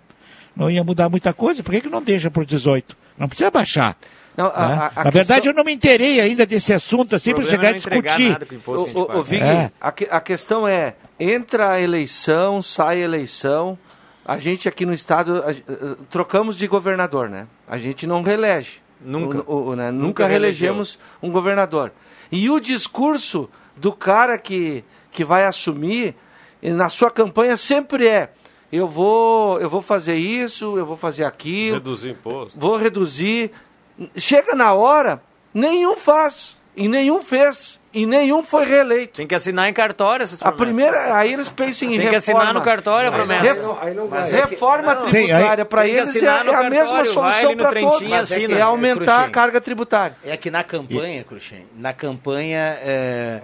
[0.57, 2.97] Não ia mudar muita coisa, por que, que não deixa por 18?
[3.19, 3.97] Não precisa baixar.
[4.37, 4.75] Não, a, né?
[4.75, 5.53] a, a Na verdade, questão...
[5.53, 8.39] eu não me interei ainda desse assunto assim para chegar é a discutir.
[8.67, 9.71] O, o, o Vig, é.
[9.81, 13.79] a, a questão é: entra a eleição, sai a eleição.
[14.25, 17.47] A gente aqui no estado a, a, trocamos de governador, né?
[17.69, 18.83] A gente não relege.
[19.01, 19.45] Nunca.
[19.47, 19.91] O, né?
[19.91, 21.93] Nunca, Nunca reelegemos um governador.
[22.33, 24.83] E o discurso do cara que,
[25.13, 26.17] que vai assumir
[26.63, 28.31] na sua campanha sempre é
[28.75, 31.75] eu vou, eu vou fazer isso, eu vou fazer aquilo.
[31.75, 32.59] Reduzir imposto.
[32.59, 33.53] Vou reduzir.
[34.17, 35.23] Chega na hora,
[35.53, 37.81] nenhum faz e nenhum fez.
[37.95, 39.15] E nenhum foi reeleito.
[39.15, 40.61] Tem que assinar em cartório essas promessas.
[40.61, 42.11] A primeira, aí eles pensam em Tem reforma.
[42.11, 43.43] que assinar no cartório a promessa.
[43.45, 44.31] Ref, aí não vai.
[44.31, 48.13] Reforma é que, tributária para eles é, é a mesma solução para todos.
[48.13, 50.17] Assina, é aumentar a carga tributária.
[50.25, 53.41] É que na campanha, Cruxem, na campanha é,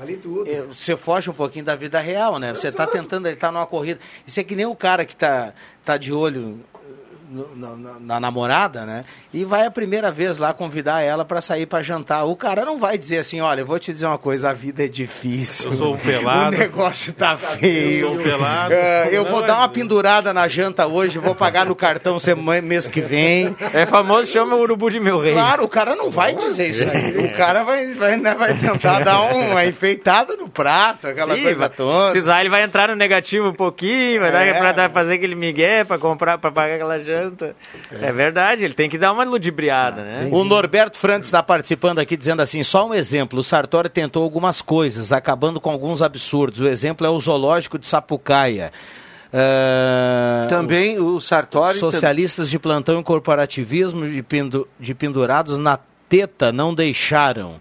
[0.46, 2.52] é, você foge um pouquinho da vida real, né?
[2.52, 4.00] Você está tentando, ele está numa corrida.
[4.26, 5.52] Isso é que nem o cara que está
[5.84, 6.58] tá de olho
[7.30, 9.04] na, na, namorada, né?
[9.32, 12.24] E vai a primeira vez lá convidar ela para sair para jantar.
[12.24, 14.84] O cara não vai dizer assim, olha, eu vou te dizer uma coisa, a vida
[14.84, 15.70] é difícil.
[15.70, 16.56] Eu sou um pelado.
[16.56, 18.06] O negócio tá feio.
[18.06, 18.74] Eu sou um pelado.
[18.74, 22.88] Uh, eu vou dar uma pendurada na janta hoje, vou pagar no cartão semana, mês
[22.88, 23.54] que vem.
[23.72, 25.32] É famoso, chama o urubu de meu rei.
[25.32, 27.26] Claro, o cara não vai dizer isso aí.
[27.26, 31.68] O cara vai, vai, né, vai tentar dar uma enfeitada no prato, aquela Sim, coisa
[31.68, 32.06] toda.
[32.06, 34.52] Se precisar, ele vai entrar no negativo um pouquinho, vai é.
[34.52, 37.19] dar pra fazer aquele migué pra comprar, pra pagar aquela janta.
[37.92, 38.06] É.
[38.06, 38.12] é.
[38.12, 40.28] verdade, ele tem que dar uma ludibriada, né?
[40.32, 43.40] O Norberto Frantes está participando aqui dizendo assim: só um exemplo.
[43.40, 46.60] O Sartori tentou algumas coisas, acabando com alguns absurdos.
[46.60, 48.72] O exemplo é o zoológico de Sapucaia.
[49.32, 51.78] Uh, Também o Sartori.
[51.78, 57.60] Socialistas de plantão e corporativismo de, pendu, de pendurados na teta não deixaram.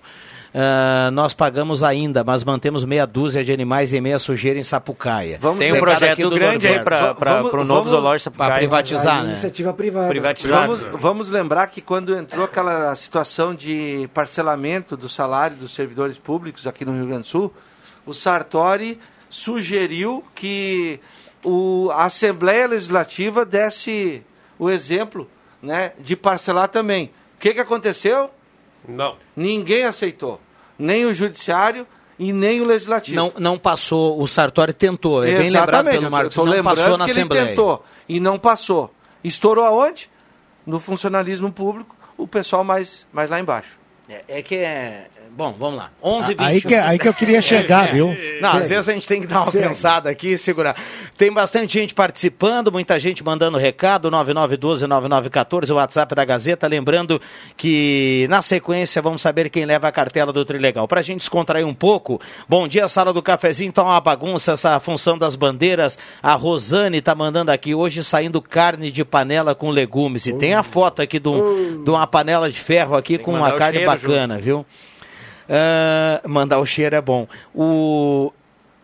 [0.49, 5.37] Uh, nós pagamos ainda, mas mantemos meia dúzia de animais e meia sujeira em Sapucaia.
[5.39, 8.49] Vamos Tem um projeto grande aí para o novo zoológico Sapucaia.
[8.49, 9.31] Para privatizar, né?
[9.31, 10.07] Iniciativa privada.
[10.07, 10.67] Privatizar.
[10.67, 16.65] Vamos, vamos lembrar que quando entrou aquela situação de parcelamento do salário dos servidores públicos
[16.65, 17.53] aqui no Rio Grande do Sul,
[18.05, 20.99] o Sartori sugeriu que
[21.43, 24.23] o, a Assembleia Legislativa desse
[24.57, 25.29] o exemplo
[25.61, 27.11] né, de parcelar também.
[27.35, 28.31] O que, que aconteceu?
[28.87, 29.15] Não.
[29.35, 30.39] Ninguém aceitou.
[30.77, 31.85] Nem o judiciário
[32.17, 33.15] e nem o legislativo.
[33.15, 37.05] Não, não passou, o Sartori tentou, é Exatamente, bem lembrado pelo Marcos, não passou na
[37.05, 37.41] que Assembleia.
[37.41, 38.93] Ele tentou e não passou.
[39.23, 40.09] Estourou aonde?
[40.65, 43.79] No funcionalismo público, o pessoal mais, mais lá embaixo.
[44.09, 45.07] É, é que é,
[45.39, 45.89] Bom, vamos lá.
[46.03, 48.13] 11 h Aí que, aí que eu queria chegar, viu?
[48.41, 50.75] Não, às vezes a gente tem que dar uma pensada aqui e segurar.
[51.17, 56.67] Tem bastante gente participando, muita gente mandando recado, 9912-9914, o WhatsApp da Gazeta.
[56.67, 57.21] Lembrando
[57.55, 60.85] que na sequência vamos saber quem leva a cartela do Trilegal.
[60.89, 63.71] Para a gente descontrair um pouco, bom dia, sala do cafezinho.
[63.71, 65.97] Tá uma bagunça essa função das bandeiras.
[66.21, 70.25] A Rosane está mandando aqui hoje saindo carne de panela com legumes.
[70.25, 70.37] E uh.
[70.37, 71.83] tem a foto aqui de, um, uh.
[71.85, 74.43] de uma panela de ferro aqui tem com uma carne bacana, junto.
[74.43, 74.65] viu?
[75.49, 77.27] Uh, mandar o cheiro é bom.
[77.55, 78.31] O...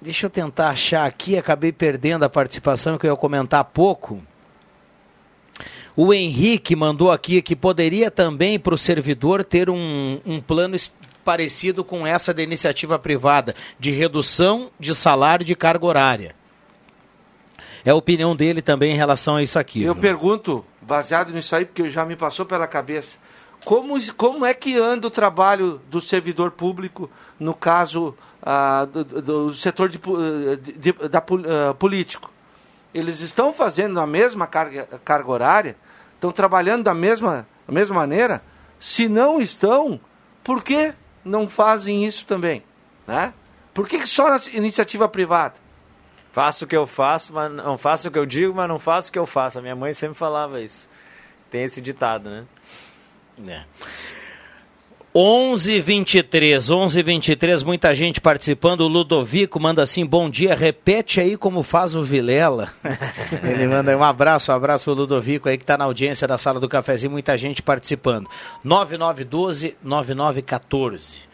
[0.01, 4.21] Deixa eu tentar achar aqui, acabei perdendo a participação que eu ia comentar há pouco.
[5.95, 10.75] O Henrique mandou aqui que poderia também para o servidor ter um, um plano
[11.23, 16.35] parecido com essa da iniciativa privada, de redução de salário de carga horária.
[17.85, 19.83] É a opinião dele também em relação a isso aqui.
[19.83, 23.17] Eu pergunto, baseado nisso aí, porque já me passou pela cabeça,
[23.65, 27.09] como, como é que anda o trabalho do servidor público,
[27.39, 29.99] no caso ah, do, do, setor de,
[30.77, 32.31] de, da, uh, político?
[32.93, 35.75] Eles estão fazendo a mesma carga, carga horária?
[36.13, 38.41] Estão trabalhando da mesma, da mesma maneira?
[38.79, 39.99] Se não estão,
[40.43, 40.93] por que
[41.23, 42.63] não fazem isso também?
[43.07, 43.33] Né?
[43.73, 45.55] Por que só na iniciativa privada?
[46.31, 49.09] Faço o que eu faço, mas não faço o que eu digo, mas não faço
[49.09, 49.57] o que eu faço.
[49.57, 50.87] A minha mãe sempre falava isso.
[51.49, 52.45] Tem esse ditado, né?
[53.47, 53.61] É.
[55.17, 58.81] 11 23 11 23 muita gente participando.
[58.81, 62.73] O Ludovico manda assim: bom dia, repete aí como faz o Vilela.
[63.41, 66.59] Ele manda um abraço, um abraço pro Ludovico aí que está na audiência da sala
[66.59, 68.29] do cafezinho, muita gente participando.
[68.61, 71.24] 9912 9914.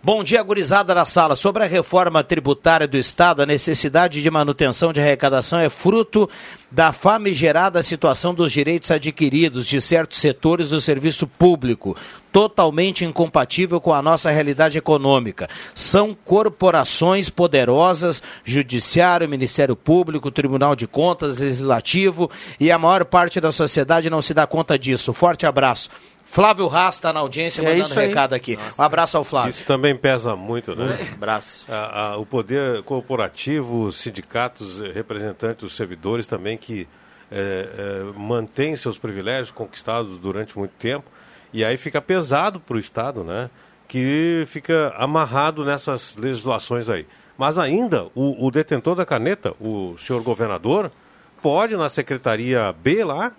[0.00, 1.34] Bom dia, gurizada da sala.
[1.34, 6.30] Sobre a reforma tributária do Estado, a necessidade de manutenção de arrecadação é fruto
[6.70, 11.96] da famigerada situação dos direitos adquiridos de certos setores do serviço público,
[12.30, 15.48] totalmente incompatível com a nossa realidade econômica.
[15.74, 22.30] São corporações poderosas, Judiciário, Ministério Público, Tribunal de Contas, Legislativo,
[22.60, 25.12] e a maior parte da sociedade não se dá conta disso.
[25.12, 25.90] Forte abraço.
[26.30, 28.56] Flávio Haas está na audiência é mandando recado aqui.
[28.56, 28.80] Nossa.
[28.80, 29.50] Um abraço ao Flávio.
[29.50, 30.98] Isso também pesa muito, né?
[31.10, 31.64] Um abraço.
[31.68, 36.86] A, a, o poder corporativo, os sindicatos, eh, representantes dos servidores também que
[37.30, 37.68] é,
[38.10, 41.10] é, mantêm seus privilégios conquistados durante muito tempo.
[41.52, 43.50] E aí fica pesado para o Estado, né?
[43.86, 47.06] Que fica amarrado nessas legislações aí.
[47.38, 50.92] Mas ainda, o, o detentor da caneta, o senhor governador,
[51.40, 53.32] pode na Secretaria B lá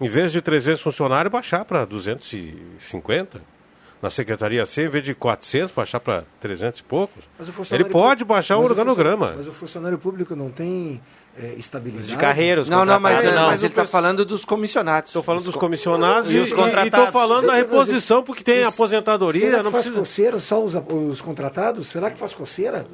[0.00, 3.40] em vez de 300 funcionários, baixar para 250.
[4.02, 7.22] Na Secretaria C, em vez de 400, baixar para 300 e poucos.
[7.70, 9.34] Ele pode baixar o organograma.
[9.36, 11.02] Mas o funcionário público não tem
[11.38, 12.08] é, estabilidade.
[12.08, 13.48] De carreiras, Não, não, mas, não.
[13.48, 15.10] mas ele está falando dos comissionados.
[15.10, 16.84] Estou falando dos comissionados e, e os contratados.
[16.84, 19.50] E estou falando da reposição, porque tem aposentadoria.
[19.50, 20.00] Será não faz precisa...
[20.00, 21.86] coceira só os, os contratados?
[21.86, 22.84] Será que faz coceira?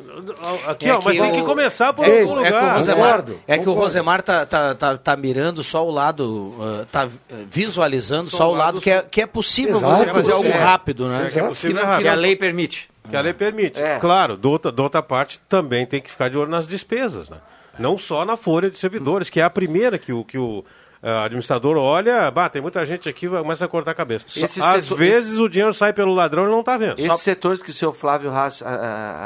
[0.67, 2.47] Aqui, é ó, mas tem que começar por Ei, algum lugar.
[2.47, 5.91] É que o Rosemar, é que o Rosemar tá, tá, tá, tá, mirando só o
[5.91, 7.09] lado, uh, tá
[7.49, 11.09] visualizando só, só o lado que é, que é possível Exato, você fazer algo rápido,
[11.09, 11.27] né?
[11.27, 12.89] É, que, é possível que, que a lei permite.
[13.09, 13.81] Que a lei permite.
[13.81, 13.99] É.
[13.99, 17.39] Claro, do outra, do outra parte também tem que ficar de olho nas despesas, né?
[17.79, 20.65] Não só na folha de servidores, que é a primeira que o, que o
[21.03, 24.27] uh, administrador olha, bah, tem muita gente aqui, começa a cortar a cabeça.
[24.35, 25.43] Esse Às setor, vezes esse...
[25.43, 26.99] o dinheiro sai pelo ladrão e não está vendo.
[26.99, 27.19] Esses só...
[27.19, 28.67] setores que o seu Flávio Haas uh,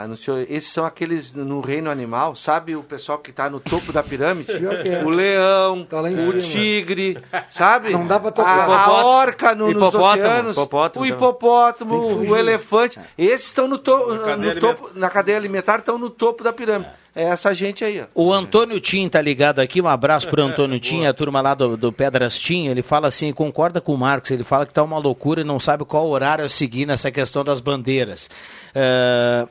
[0.05, 4.03] anunciou, esses são aqueles no reino animal, sabe o pessoal que está no topo da
[4.03, 4.53] pirâmide?
[5.05, 7.16] o leão, tá o tigre,
[7.51, 7.90] sabe?
[7.90, 8.68] Não dá para tocar.
[8.68, 11.94] A, a orca no, nos oceanos, hipopótamo, o hipopótamo,
[12.28, 12.98] o elefante.
[13.16, 17.01] Esses estão no, to na, no topo, na cadeia alimentar, estão no topo da pirâmide
[17.10, 18.01] é essa gente aí.
[18.01, 18.07] Ó.
[18.15, 21.77] O Antônio Tim tá ligado aqui, um abraço pro Antônio Tim, a turma lá do,
[21.77, 24.99] do Pedras Tim, ele fala assim, concorda com o Marcos, ele fala que tá uma
[24.99, 28.31] loucura e não sabe qual horário a seguir nessa questão das bandeiras.
[28.71, 29.49] Uh,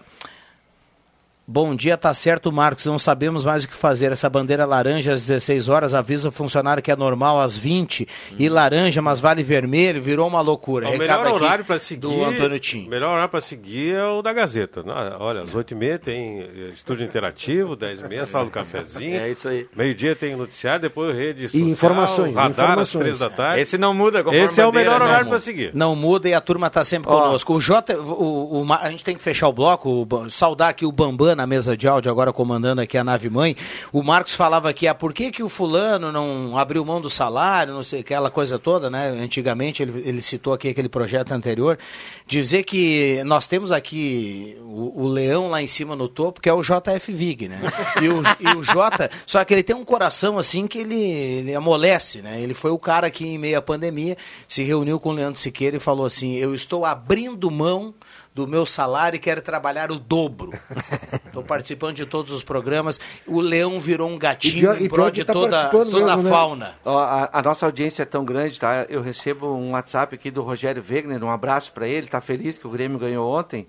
[1.51, 2.85] Bom dia, tá certo, Marcos.
[2.85, 4.11] Não sabemos mais o que fazer.
[4.11, 8.35] Essa bandeira laranja às 16 horas avisa o funcionário que é normal às 20 hum.
[8.37, 10.87] e laranja, mas vale vermelho, virou uma loucura.
[10.87, 12.01] O melhor horário para seguir.
[12.01, 12.85] Do Antônio Tim.
[12.85, 14.83] O melhor horário para seguir é o da Gazeta.
[15.17, 19.19] Olha, às 8h30 tem eh, estúdio interativo, 10h30, sala do cafezinho.
[19.19, 19.67] É isso aí.
[19.75, 23.01] Meio-dia tem noticiário, depois rede social, e informações, radar informações.
[23.01, 23.61] às 3 da tarde.
[23.61, 25.71] Esse não muda, Esse é o melhor horário para seguir.
[25.73, 27.13] Não muda e a turma está sempre oh.
[27.19, 27.55] conosco.
[27.55, 31.38] O J, o, o, a gente tem que fechar o bloco, saudar aqui o Bambam
[31.39, 33.55] na mesa de áudio agora comandando aqui a nave mãe,
[33.93, 37.73] o Marcos falava aqui, ah, por que, que o fulano não abriu mão do salário,
[37.73, 39.09] não sei, aquela coisa toda, né?
[39.09, 41.79] Antigamente, ele, ele citou aqui aquele projeto anterior,
[42.27, 46.53] dizer que nós temos aqui o, o leão lá em cima no topo, que é
[46.53, 47.61] o JF Vig, né?
[48.01, 51.55] E o, e o J, só que ele tem um coração assim que ele, ele
[51.55, 52.41] amolece, né?
[52.41, 55.77] Ele foi o cara que em meio à pandemia se reuniu com o Leandro Siqueira
[55.77, 57.93] e falou assim, eu estou abrindo mão
[58.34, 60.51] do meu salário e quero trabalhar o dobro.
[61.25, 62.99] Estou participando de todos os programas.
[63.25, 66.30] O leão virou um gatinho pior, em prol de tá toda, toda mesmo, a né?
[66.30, 66.65] fauna.
[66.65, 66.73] Né?
[66.86, 68.86] A, a, nossa audiência é tão grande, tá?
[68.89, 72.67] Eu recebo um WhatsApp aqui do Rogério Wegner, um abraço para ele, está feliz que
[72.67, 73.67] o Grêmio ganhou ontem,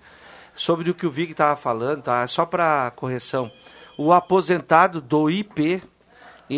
[0.54, 2.26] sobre o que o Vig estava falando, tá?
[2.26, 3.50] Só para correção.
[3.96, 5.82] O aposentado do IP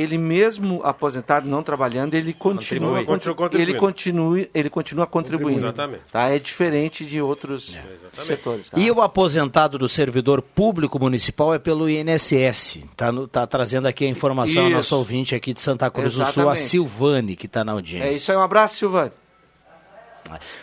[0.01, 5.61] ele mesmo aposentado não trabalhando, ele continua, continua ele continua, ele continua contribuindo.
[5.61, 6.03] Exatamente.
[6.11, 6.29] Tá?
[6.31, 8.23] É diferente de outros é.
[8.23, 8.71] setores.
[8.71, 8.81] Tá?
[8.81, 12.79] E o aposentado do servidor público municipal é pelo INSS.
[12.97, 14.77] Tá, no, tá trazendo aqui a informação isso.
[14.77, 16.35] nosso ouvinte aqui de Santa Cruz Exatamente.
[16.35, 18.09] do Sul, a Silvane, que está na audiência.
[18.09, 19.13] É isso aí, um abraço, Silvane.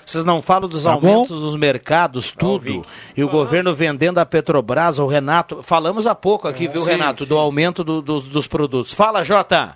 [0.05, 1.41] Vocês não falam dos tá aumentos bom?
[1.41, 2.85] dos mercados, tudo.
[3.15, 3.31] E o uhum.
[3.31, 5.61] governo vendendo a Petrobras, o Renato.
[5.63, 7.29] Falamos há pouco aqui, é, viu, sim, Renato, sim.
[7.29, 8.93] do aumento do, do, dos produtos.
[8.93, 9.75] Fala, Jota.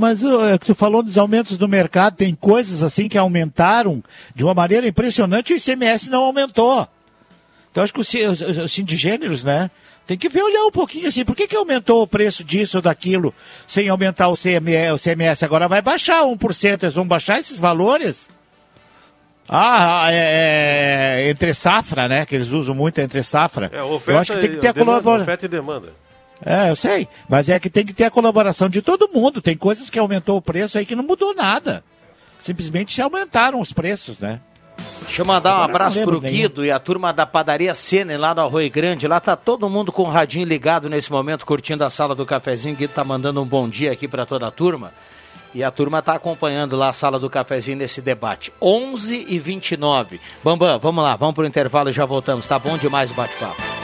[0.00, 4.02] Mas é que tu falou dos aumentos do mercado, tem coisas assim que aumentaram
[4.34, 6.88] de uma maneira impressionante e o ICMS não aumentou.
[7.70, 9.70] Então acho que o, sindicêneros, né?
[10.06, 12.82] Tem que ver, olhar um pouquinho assim, por que, que aumentou o preço disso ou
[12.82, 13.32] daquilo
[13.66, 15.42] sem aumentar o CMS, o CMS?
[15.42, 18.28] Agora vai baixar 1%, eles vão baixar esses valores?
[19.48, 22.24] Ah, é, é, entre safra, né?
[22.24, 23.70] Que eles usam muito entre safra.
[23.72, 25.22] É, oferta, eu acho que tem que ter a colaboração.
[25.22, 25.88] Oferta e demanda.
[26.44, 27.08] É, eu sei.
[27.28, 29.40] Mas é que tem que ter a colaboração de todo mundo.
[29.40, 31.84] Tem coisas que aumentou o preço aí que não mudou nada.
[32.38, 34.40] Simplesmente se aumentaram os preços, né?
[35.02, 38.40] Deixa eu mandar um abraço pro Guido e a turma da padaria Sene lá no
[38.40, 39.06] Arroio Grande.
[39.06, 42.74] Lá tá todo mundo com o radinho ligado nesse momento, curtindo a sala do cafezinho.
[42.74, 44.92] O Guido tá mandando um bom dia aqui para toda a turma.
[45.54, 48.52] E a turma está acompanhando lá a sala do cafezinho nesse debate.
[48.60, 50.20] 11 e 29.
[50.42, 52.46] Bambam, vamos lá, vamos para o intervalo e já voltamos.
[52.46, 53.83] Tá bom demais o bate-papo.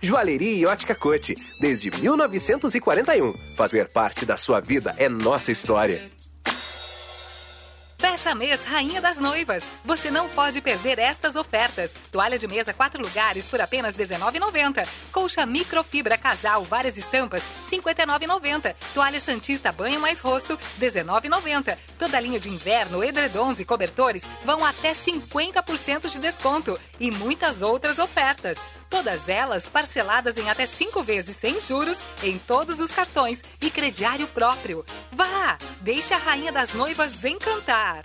[0.00, 3.34] Joalheria e Ótica Cote, desde 1941.
[3.56, 6.08] Fazer parte da sua vida é nossa história.
[8.00, 9.64] Fecha mês Rainha das Noivas.
[9.84, 11.92] Você não pode perder estas ofertas.
[12.12, 14.86] Toalha de mesa quatro lugares por apenas R$19,90.
[15.10, 18.76] Colcha microfibra casal, várias estampas, R$ 59,90.
[18.94, 21.76] Toalha Santista banho mais rosto, R$19,90.
[21.98, 26.78] Toda linha de inverno, edredons e cobertores vão até 50% de desconto.
[27.00, 28.58] E muitas outras ofertas.
[28.88, 34.26] Todas elas parceladas em até cinco vezes sem juros em todos os cartões e crediário
[34.28, 34.84] próprio.
[35.12, 35.58] Vá!
[35.80, 38.04] Deixe a Rainha das Noivas encantar!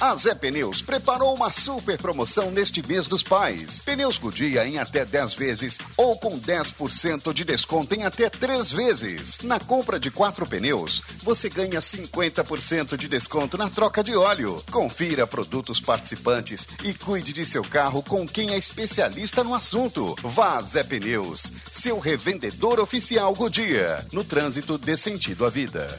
[0.00, 3.80] A Zé Pneus preparou uma super promoção neste mês dos pais.
[3.80, 9.40] Pneus Goodyear em até 10 vezes ou com 10% de desconto em até 3 vezes.
[9.42, 14.62] Na compra de 4 pneus, você ganha 50% de desconto na troca de óleo.
[14.70, 20.14] Confira produtos participantes e cuide de seu carro com quem é especialista no assunto.
[20.22, 24.06] Vá Zé Pneus, seu revendedor oficial Goodyear.
[24.12, 25.98] No trânsito dê sentido à vida.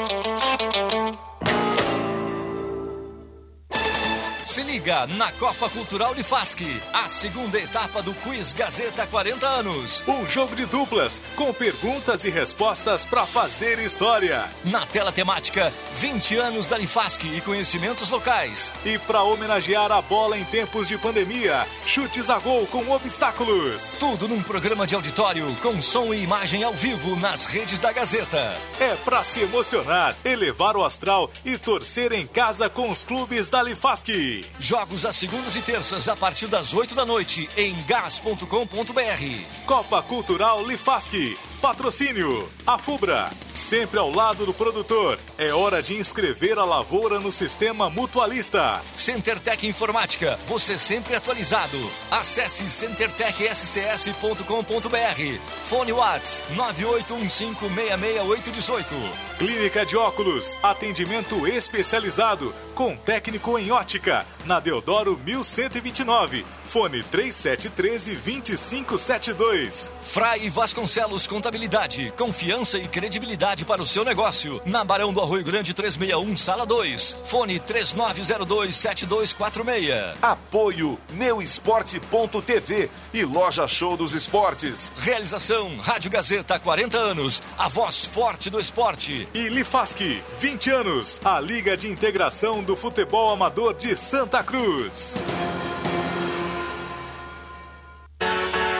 [4.91, 6.61] Na Copa Cultural Unifasc,
[6.91, 10.03] a segunda etapa do Quiz Gazeta 40 anos.
[10.05, 14.49] Um jogo de duplas com perguntas e respostas para fazer história.
[14.65, 18.69] Na tela temática, 20 anos da Unifasc e conhecimentos locais.
[18.83, 23.95] E para homenagear a bola em tempos de pandemia, chutes a gol com obstáculos.
[23.97, 28.57] Tudo num programa de auditório com som e imagem ao vivo nas redes da Gazeta.
[28.77, 33.61] É para se emocionar, elevar o astral e torcer em casa com os clubes da
[33.61, 34.45] Unifasc.
[34.59, 38.45] J Jogos às segundas e terças a partir das 8 da noite em gas.com.br.
[39.67, 41.37] Copa Cultural Lifaski.
[41.61, 42.49] Patrocínio.
[42.65, 43.29] A Fubra.
[43.53, 45.19] Sempre ao lado do produtor.
[45.37, 48.81] É hora de inscrever a lavoura no sistema mutualista.
[48.95, 50.39] CenterTech Informática.
[50.47, 51.77] Você sempre atualizado.
[52.09, 55.39] Acesse centertechscs.com.br.
[55.65, 58.85] Fone Whats 981566818.
[59.37, 60.55] Clínica de Óculos.
[60.63, 64.25] Atendimento especializado com técnico em ótica.
[64.45, 66.43] Na Deodoro 1129.
[66.65, 69.91] Fone 3713 2572.
[70.01, 71.50] Frai Vasconcelos Contabilidade.
[72.17, 74.61] Confiança e credibilidade para o seu negócio.
[74.65, 77.17] Na Barão do Arroio Grande 361, Sala 2.
[77.25, 80.15] Fone 3902 7246.
[80.21, 84.91] Apoio Neuesporte.tv e Loja Show dos Esportes.
[84.97, 87.41] Realização Rádio Gazeta 40 anos.
[87.57, 89.27] A voz forte do esporte.
[89.33, 91.21] E Lifaski 20 anos.
[91.23, 95.15] A Liga de Integração do Futebol Amador de Santa Cruz.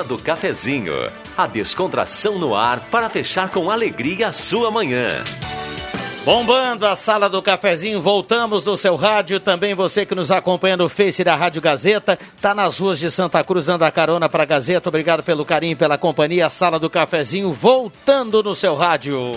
[0.00, 0.94] Sala do Cafezinho,
[1.36, 5.22] a descontração no ar para fechar com alegria a sua manhã.
[6.24, 9.38] Bombando a sala do cafezinho, voltamos no seu rádio.
[9.40, 13.44] Também você que nos acompanha no Face da Rádio Gazeta, tá nas ruas de Santa
[13.44, 14.88] Cruz dando a carona para Gazeta.
[14.88, 16.46] Obrigado pelo carinho, pela companhia.
[16.46, 19.32] A sala do cafezinho voltando no seu rádio.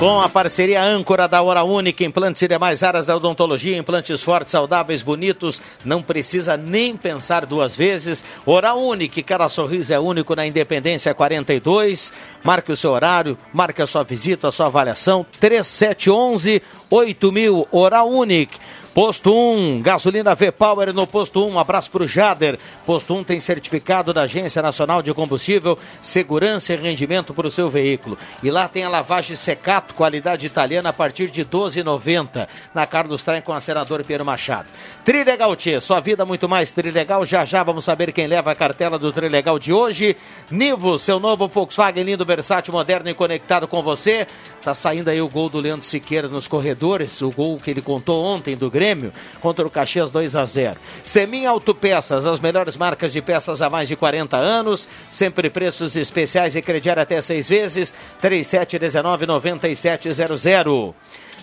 [0.00, 4.52] Com a parceria âncora da Hora Única, implantes e demais áreas da odontologia, implantes fortes,
[4.52, 8.24] saudáveis, bonitos, não precisa nem pensar duas vezes.
[8.46, 12.14] Hora Única, cada sorriso é único na Independência 42.
[12.42, 15.26] Marque o seu horário, marque a sua visita, a sua avaliação.
[15.38, 18.56] 3711 8000, Hora Única.
[19.02, 21.52] Posto 1, gasolina V-Power no Posto 1.
[21.52, 22.58] Um abraço para o Jader.
[22.84, 27.70] Posto 1 tem certificado da Agência Nacional de Combustível, segurança e rendimento para o seu
[27.70, 28.18] veículo.
[28.42, 32.46] E lá tem a lavagem Secato, qualidade italiana, a partir de R$ 12,90.
[32.74, 34.68] Na Carlos Traem com a senadora Piero Machado.
[35.04, 37.24] Trilegal Tchê, sua vida muito mais Trilegal.
[37.24, 40.14] Já já vamos saber quem leva a cartela do Trilegal de hoje.
[40.50, 44.26] Nivo, seu novo Volkswagen lindo, versátil, moderno e conectado com você.
[44.62, 48.22] Tá saindo aí o gol do Leandro Siqueira nos corredores, o gol que ele contou
[48.22, 50.78] ontem do Grêmio contra o Caxias 2 a 0.
[51.02, 56.54] Semin Autopeças, as melhores marcas de peças há mais de 40 anos, sempre preços especiais
[56.54, 57.94] e crediário até seis vezes.
[58.20, 60.94] 3719 9700.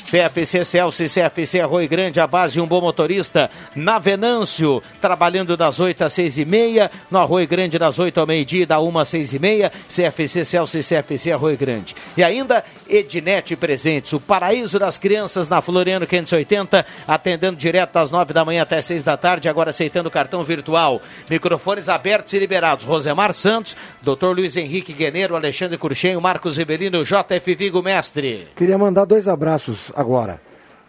[0.03, 3.49] CFC Celso CFC Arroio Grande, a base de um bom motorista.
[3.75, 6.89] Na Venâncio, trabalhando das 8 às 6 e meia.
[7.11, 9.71] No Arroio Grande, das 8 ao meio-dia, da 1 às 6 e meia.
[9.89, 11.95] CFC Celso CFC Arroio Grande.
[12.15, 18.33] E ainda, Ednet Presentes, o paraíso das crianças na Floriano 580, atendendo direto das 9
[18.33, 21.01] da manhã até 6 da tarde, agora aceitando cartão virtual.
[21.29, 22.85] Microfones abertos e liberados.
[22.85, 24.27] Rosemar Santos, Dr.
[24.27, 28.47] Luiz Henrique Guerreiro, Alexandre Curchenho, Marcos Ribelino, JF Vigo Mestre.
[28.55, 30.41] Queria mandar dois abraços agora.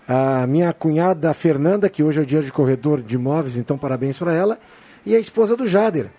[0.07, 4.19] A minha cunhada Fernanda, que hoje é o dia de corredor de imóveis, então parabéns
[4.19, 4.59] para ela.
[5.05, 6.11] E a esposa do Jader.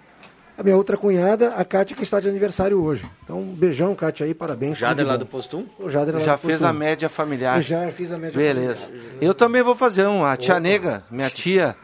[0.57, 3.09] A minha outra cunhada, a Kátia, que está de aniversário hoje.
[3.23, 4.77] Então, um beijão, Kátia, aí, parabéns.
[4.77, 5.65] Jader lá do Postum?
[5.79, 7.57] O Jader lá Já do fez a média familiar.
[7.57, 8.87] Eu já fiz a média Beleza.
[8.87, 9.05] familiar.
[9.07, 9.25] Beleza.
[9.25, 10.25] Eu também vou fazer um.
[10.25, 10.59] A tia Opa.
[10.59, 11.77] Nega, minha tia,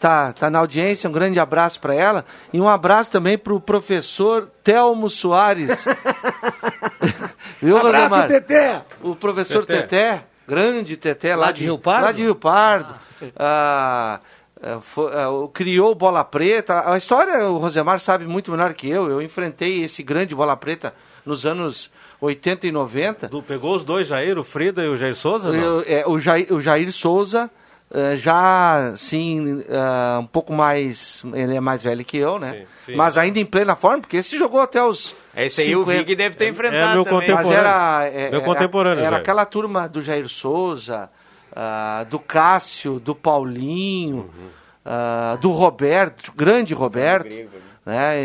[0.00, 1.08] tá, tá na audiência.
[1.08, 2.24] Um grande abraço para ela.
[2.52, 5.84] E um abraço também para o professor Telmo Soares.
[7.60, 8.28] Viu, abraço, Rosemar?
[8.28, 8.82] Teté!
[9.02, 9.82] O professor Teté.
[9.82, 12.04] Teté grande Teté lá, lá de, Rio Pardo?
[12.04, 12.94] Lá de Rio Pardo.
[13.36, 14.18] Ah.
[14.62, 16.92] Ah, foi, ah, criou Bola Preta.
[16.92, 19.08] A história o Rosemar sabe muito melhor que eu.
[19.08, 20.92] Eu enfrentei esse grande Bola Preta
[21.24, 21.90] nos anos
[22.20, 23.28] 80 e 90.
[23.28, 25.48] Du, pegou os dois, Jair, o Frida e o Jair Souza?
[25.48, 27.50] Eu, é, o, Jair, o Jair Souza
[27.92, 31.24] Uh, já, sim, uh, um pouco mais.
[31.34, 32.52] Ele é mais velho que eu, né?
[32.52, 32.96] Sim, sim.
[32.96, 35.16] Mas ainda em plena forma, porque esse jogou até os.
[35.36, 35.80] Esse aí 50...
[35.80, 36.92] o Vig deve ter enfrentado.
[36.92, 37.20] É, meu também.
[37.20, 37.50] contemporâneo.
[37.50, 39.00] Mas era, é, meu contemporâneo.
[39.00, 41.10] Era, era aquela turma do Jair Souza,
[41.50, 45.40] uh, do Cássio, do Paulinho, uhum.
[45.40, 47.50] do Roberto, grande Roberto.
[47.84, 48.20] né?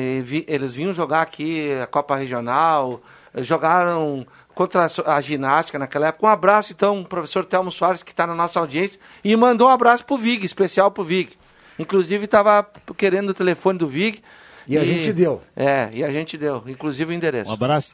[0.47, 3.01] eles vinham jogar aqui a Copa Regional,
[3.37, 6.25] jogaram contra a ginástica naquela época.
[6.25, 10.05] Um abraço, então, professor Telmo Soares, que está na nossa audiência, e mandou um abraço
[10.05, 11.33] para o Vig, especial para o Vig.
[11.77, 12.65] Inclusive, estava
[12.97, 14.23] querendo o telefone do Vig.
[14.65, 15.41] E, e, a gente deu.
[15.55, 17.51] É, e a gente deu, inclusive o endereço.
[17.51, 17.93] Um abraço.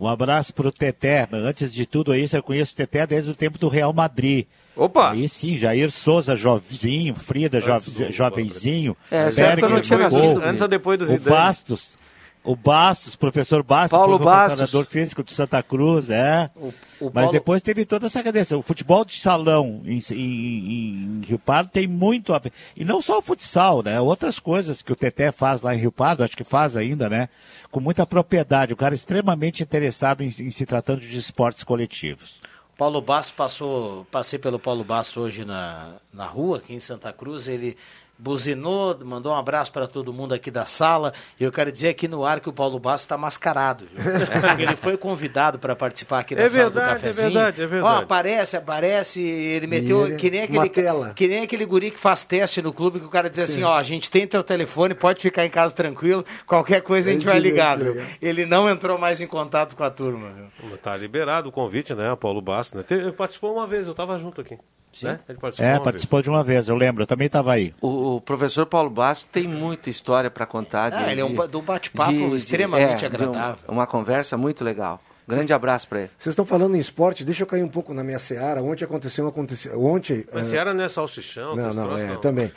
[0.00, 1.28] Um abraço para o Teté.
[1.30, 4.46] Antes de tudo isso, eu conheço o Teté desde o tempo do Real Madrid.
[4.74, 5.10] Opa!
[5.10, 7.70] Aí sim, Jair Souza, jovenzinho, Frida, jo,
[8.08, 8.96] jovenzinho.
[9.10, 10.42] É, certo, não tinha nascido.
[10.42, 11.26] Antes ou depois do Zidane.
[11.26, 11.98] O Bastos,
[12.42, 14.88] o Bastos, professor Bastos, Paulo Bastos.
[14.88, 16.50] físico de Santa Cruz, é.
[16.56, 16.68] O,
[17.00, 17.32] o Mas Paulo...
[17.32, 18.56] depois teve toda essa cadencia.
[18.56, 22.52] O futebol de salão em, em, em, Rio Pardo tem muito a ver.
[22.74, 24.00] E não só o futsal, né?
[24.00, 27.28] Outras coisas que o Teté faz lá em Rio Pardo, acho que faz ainda, né?
[27.70, 28.72] Com muita propriedade.
[28.72, 32.40] O cara é extremamente interessado em, em se tratando de esportes coletivos.
[32.78, 37.46] Paulo Bastos passou, passei pelo Paulo Bastos hoje na, na rua, aqui em Santa Cruz.
[37.46, 37.76] Ele
[38.20, 41.12] buzinou, mandou um abraço para todo mundo aqui da sala.
[41.38, 43.86] E eu quero dizer aqui no ar que o Paulo Bastos está mascarado.
[43.92, 44.12] Viu?
[44.60, 47.26] ele foi convidado para participar aqui da é sala verdade, do é cafezinho.
[47.26, 47.94] É verdade, é verdade.
[47.94, 49.20] Ó, aparece, aparece.
[49.20, 50.68] Ele meteu ele, que, nem aquele,
[51.14, 53.44] que nem aquele guri que faz teste no clube que o cara diz Sim.
[53.44, 57.12] assim: ó, a gente tem teu telefone, pode ficar em casa tranquilo, qualquer coisa a
[57.12, 57.78] gente vai ligar.
[57.78, 58.02] Viu?
[58.20, 60.30] Ele não entrou mais em contato com a turma.
[60.30, 60.76] Viu?
[60.78, 62.14] Tá liberado o convite, né?
[62.16, 62.74] Paulo Bastos.
[62.74, 62.84] Né?
[62.90, 64.58] Ele participou uma vez, eu estava junto aqui.
[65.02, 65.20] Né?
[65.28, 66.24] Ele participou é, participou vez.
[66.24, 67.72] de uma vez, eu lembro, eu também estava aí.
[67.80, 70.92] O, o, professor Paulo Bastos tem muita história para contar.
[70.92, 73.64] Ah, de, ele é um, um bate-papo extremamente é, agradável.
[73.68, 75.00] Um, uma conversa muito legal.
[75.28, 76.10] Grande abraço para ele.
[76.18, 78.60] Vocês estão falando em esporte, deixa eu cair um pouco na minha seara.
[78.60, 80.26] Ontem aconteceu uma aconteceu, ontem.
[80.32, 80.50] Mas uh...
[80.50, 81.54] seara não é salsichão?
[81.54, 82.20] Não, não, troços, é, não.
[82.20, 82.46] também.
[82.46, 82.52] uh,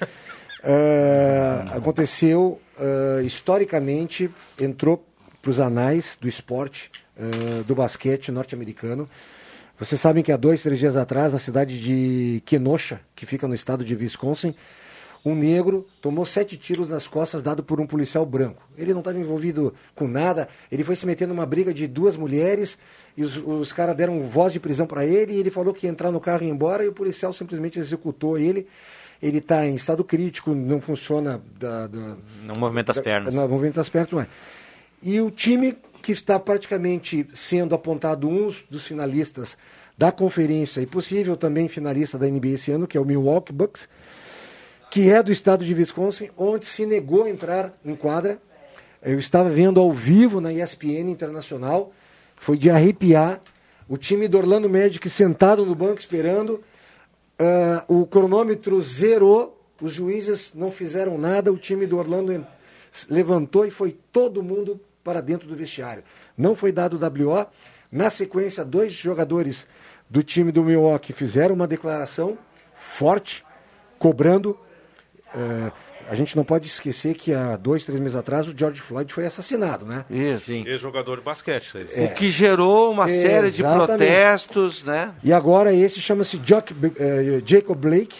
[1.77, 4.29] aconteceu uh, historicamente,
[4.59, 5.05] entrou
[5.39, 6.89] para os anais do esporte,
[7.67, 9.09] do basquete norte-americano.
[9.83, 13.53] Vocês sabem que há dois, três dias atrás, na cidade de Kenosha, que fica no
[13.53, 14.55] estado de Wisconsin,
[15.25, 18.65] um negro tomou sete tiros nas costas dado por um policial branco.
[18.77, 22.77] Ele não estava envolvido com nada, ele foi se meter numa briga de duas mulheres
[23.17, 25.91] e os, os caras deram voz de prisão para ele e ele falou que ia
[25.91, 28.65] entrar no carro e ir embora e o policial simplesmente executou ele.
[29.21, 31.41] Ele está em estado crítico, não funciona.
[31.59, 33.35] Da, da, não movimenta as pernas.
[33.35, 34.27] Não movimenta as pernas, não é.
[35.01, 39.57] E o time que está praticamente sendo apontado um dos finalistas
[39.97, 43.87] da conferência e possível também finalista da NBA esse ano, que é o Milwaukee Bucks,
[44.91, 48.37] que é do estado de Wisconsin, onde se negou a entrar em quadra.
[49.01, 51.93] Eu estava vendo ao vivo na ESPN Internacional,
[52.35, 53.41] foi de arrepiar.
[53.87, 56.61] O time do Orlando Magic sentado no banco esperando.
[57.87, 62.45] Uh, o cronômetro zerou, os juízes não fizeram nada, o time do Orlando
[63.09, 66.03] levantou e foi todo mundo para dentro do vestiário.
[66.37, 67.45] Não foi dado WO.
[67.91, 69.67] Na sequência, dois jogadores
[70.09, 72.37] do time do Milwaukee fizeram uma declaração
[72.73, 73.43] forte,
[73.99, 74.57] cobrando.
[75.35, 75.71] Uh,
[76.07, 79.25] a gente não pode esquecer que há dois, três meses atrás o George Floyd foi
[79.25, 80.05] assassinado, né?
[80.09, 80.51] Isso.
[80.51, 81.87] Ex-jogador de basquete.
[81.93, 82.05] É.
[82.05, 85.13] O que gerou uma série de protestos, né?
[85.23, 86.41] E agora esse chama-se uh,
[87.45, 88.17] Jacob Blake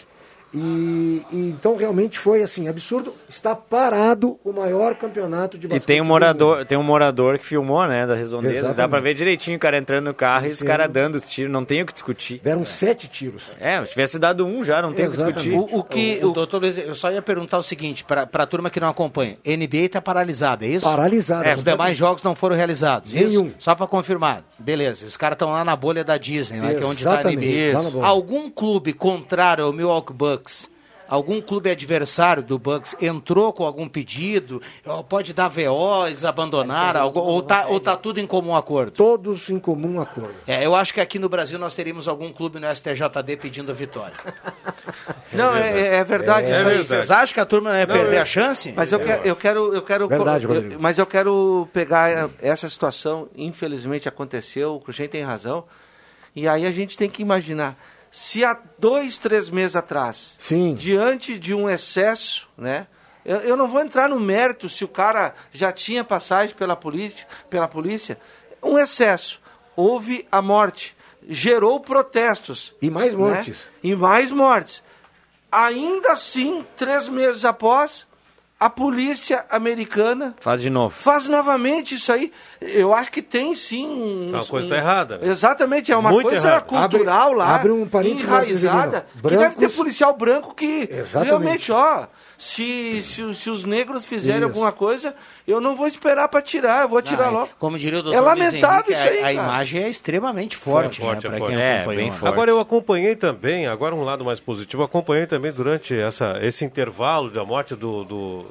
[0.54, 3.12] e, e, então realmente foi assim absurdo.
[3.28, 5.82] Está parado o maior campeonato de basquete.
[5.82, 8.54] E tem um morador, tem um morador que filmou, né, da redondeza.
[8.54, 8.76] Exatamente.
[8.76, 11.52] Dá para ver direitinho o cara entrando no carro e os caras dando os tiros.
[11.52, 12.40] Não tem o que discutir.
[12.42, 12.66] Deram é.
[12.66, 13.50] sete tiros.
[13.58, 15.54] É, se tivesse dado um já, não tem o que discutir.
[15.54, 18.46] O, o que o, o doutor Luiz, eu só ia perguntar o seguinte para a
[18.46, 20.86] turma que não acompanha: NBA está paralisada, é isso?
[20.86, 21.48] Paralisada.
[21.48, 23.12] É, os demais jogos não foram realizados.
[23.12, 23.46] Nenhum.
[23.46, 23.56] Isso?
[23.58, 24.44] Só para confirmar.
[24.56, 25.04] Beleza.
[25.04, 28.06] Os caras estão lá na bolha da Disney, né, que é onde está a NBA.
[28.06, 30.43] Algum clube contrário ao Milwaukee Bucks
[31.08, 34.60] algum clube adversário do Bucks entrou com algum pedido,
[35.08, 38.92] pode dar VO, eles abandonaram, algo, ou está ou tá tudo em comum acordo?
[38.92, 40.34] Todos em comum acordo.
[40.46, 43.74] É, eu acho que aqui no Brasil nós teríamos algum clube no STJD pedindo a
[43.74, 44.16] vitória.
[45.32, 46.50] não, é, é verdade.
[46.50, 46.88] É, verdade.
[46.88, 48.72] Vocês acham que a turma não ia não, perder eu, a chance?
[48.74, 53.28] Mas eu, quero, eu quero, eu quero, verdade, eu, mas eu quero pegar essa situação.
[53.36, 54.74] Infelizmente aconteceu.
[54.74, 55.64] O Cruxem tem razão.
[56.34, 57.78] E aí a gente tem que imaginar
[58.14, 60.76] se há dois, três meses atrás, Sim.
[60.76, 62.86] diante de um excesso, né?
[63.24, 67.26] Eu, eu, não vou entrar no mérito se o cara já tinha passagem pela polícia,
[67.50, 68.16] pela polícia.
[68.62, 69.40] Um excesso.
[69.74, 70.96] Houve a morte.
[71.28, 72.72] Gerou protestos.
[72.80, 73.18] E mais né?
[73.18, 73.58] mortes.
[73.58, 73.70] Né?
[73.82, 74.80] E mais mortes.
[75.50, 78.06] Ainda assim, três meses após,
[78.58, 80.94] a polícia americana faz de novo.
[80.94, 82.32] Faz novamente isso aí.
[82.60, 83.86] Eu acho que tem sim.
[83.86, 85.18] Um, então, a coisa está um, errada.
[85.18, 85.28] Né?
[85.28, 86.64] Exatamente, é uma Muito coisa errado.
[86.64, 87.54] cultural abre, lá.
[87.56, 89.06] Abre um enraizada.
[89.14, 89.30] Brancos...
[89.30, 91.28] Que deve ter policial branco que Exatamente.
[91.28, 92.06] realmente, ó.
[92.36, 94.48] Se, se, se os negros fizerem isso.
[94.48, 95.14] alguma coisa,
[95.46, 97.50] eu não vou esperar para tirar, eu vou tirar não, logo.
[97.58, 99.22] Como diria o doutor É lamentável isso aí.
[99.22, 101.54] A, a imagem é extremamente forte, forte, né, é forte.
[101.54, 102.32] É, bem forte.
[102.32, 107.30] Agora eu acompanhei também, agora um lado mais positivo, acompanhei também durante essa, esse intervalo
[107.30, 108.46] da morte do, do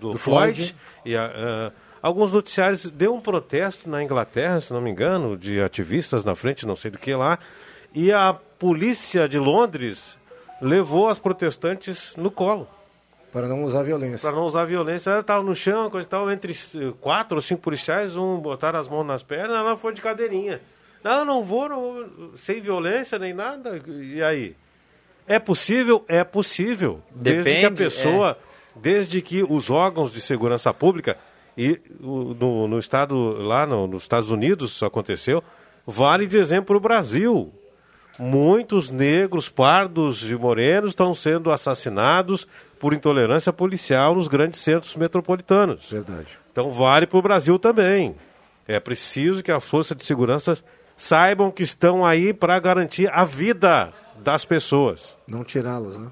[0.00, 0.56] do, do Floyd.
[0.56, 0.76] Floyd.
[1.04, 1.72] E uh,
[2.02, 6.66] alguns noticiários deu um protesto na Inglaterra, se não me engano, de ativistas na frente,
[6.66, 7.38] não sei do que lá.
[7.94, 10.18] E a polícia de Londres
[10.60, 12.68] levou as protestantes no colo.
[13.36, 14.18] Para não usar violência.
[14.18, 15.10] Para não usar violência.
[15.10, 16.54] Ela estava no chão, coisa tal, entre
[17.00, 20.60] quatro ou cinco policiais, um botaram as mãos nas pernas, ela foi de cadeirinha.
[21.04, 23.80] Não, não vou, não vou sem violência nem nada.
[23.86, 24.56] E aí?
[25.26, 26.04] É possível?
[26.08, 27.02] É possível.
[27.10, 31.16] Depende, desde que a pessoa é desde que os órgãos de segurança pública,
[31.56, 35.42] e no, no estado, lá no, nos Estados Unidos isso aconteceu,
[35.86, 37.52] vale de exemplo para o Brasil.
[38.18, 42.46] Muitos negros, pardos e morenos estão sendo assassinados
[42.78, 45.90] por intolerância policial nos grandes centros metropolitanos.
[45.90, 46.38] Verdade.
[46.52, 48.16] Então vale para o Brasil também.
[48.66, 50.56] É preciso que as forças de segurança
[50.96, 55.16] saibam que estão aí para garantir a vida das pessoas.
[55.26, 56.08] Não tirá-las, né?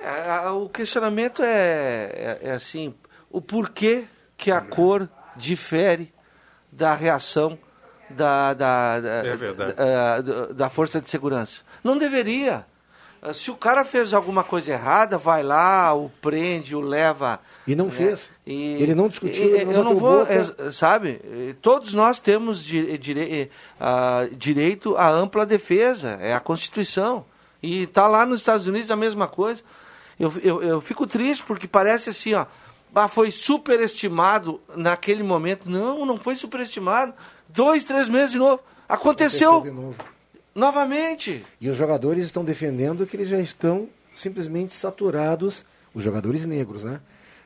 [0.00, 2.94] É, o questionamento é, é, é, assim,
[3.30, 4.04] o porquê
[4.36, 6.12] que a cor difere
[6.70, 7.58] da reação
[8.10, 11.62] da, da, da, é da, da, força de segurança.
[11.82, 12.66] Não deveria.
[13.32, 17.40] Se o cara fez alguma coisa errada, vai lá, o prende, o leva.
[17.66, 17.90] E não né?
[17.90, 18.30] fez.
[18.46, 19.56] E, ele não discutiu.
[19.56, 21.20] E, não eu não vou, é, sabe?
[21.62, 27.24] Todos nós temos di, dire, uh, direito à ampla defesa, é a Constituição.
[27.62, 29.62] E está lá nos Estados Unidos a mesma coisa.
[30.20, 32.46] Eu, eu, eu fico triste porque parece assim, ó.
[32.94, 35.68] Ah, foi superestimado naquele momento.
[35.68, 37.12] Não, não foi superestimado.
[37.48, 38.62] Dois, três meses de novo.
[38.88, 39.96] Aconteceu, Aconteceu de novo.
[40.54, 41.44] Novamente.
[41.60, 47.00] E os jogadores estão defendendo que eles já estão simplesmente saturados, os jogadores negros, né?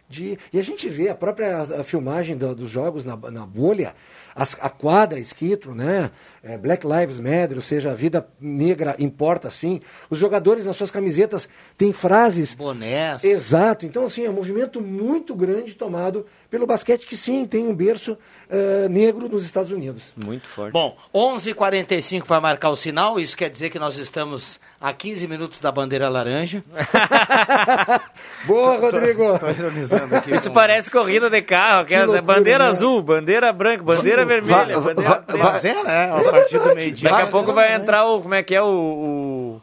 [0.08, 3.94] De, e a gente vê a própria filmagem do, dos jogos na, na bolha,
[4.38, 6.12] as, a quadra escrito, né?
[6.42, 9.80] É, Black Lives Matter, ou seja, a vida negra importa sim.
[10.08, 12.54] Os jogadores nas suas camisetas têm frases.
[12.54, 13.24] Bonés.
[13.24, 13.84] Exato.
[13.84, 18.12] Então, assim, é um movimento muito grande tomado pelo basquete, que sim, tem um berço
[18.12, 20.12] uh, negro nos Estados Unidos.
[20.16, 20.72] Muito forte.
[20.72, 24.92] Bom, 11:45 h 45 para marcar o sinal, isso quer dizer que nós estamos a
[24.92, 26.64] 15 minutos da bandeira laranja.
[28.46, 29.32] Boa, Rodrigo!
[29.32, 30.34] Tô, tô ironizando aqui.
[30.34, 30.54] Isso com...
[30.54, 32.70] parece corrida de carro, que, que loucura, bandeira né?
[32.70, 36.12] azul, bandeira branca, bandeira vermelha, va, bandeira va, va, né?
[36.12, 37.10] A partir do meio-dia.
[37.10, 39.60] Daqui a pouco vai entrar o, como é que é, o,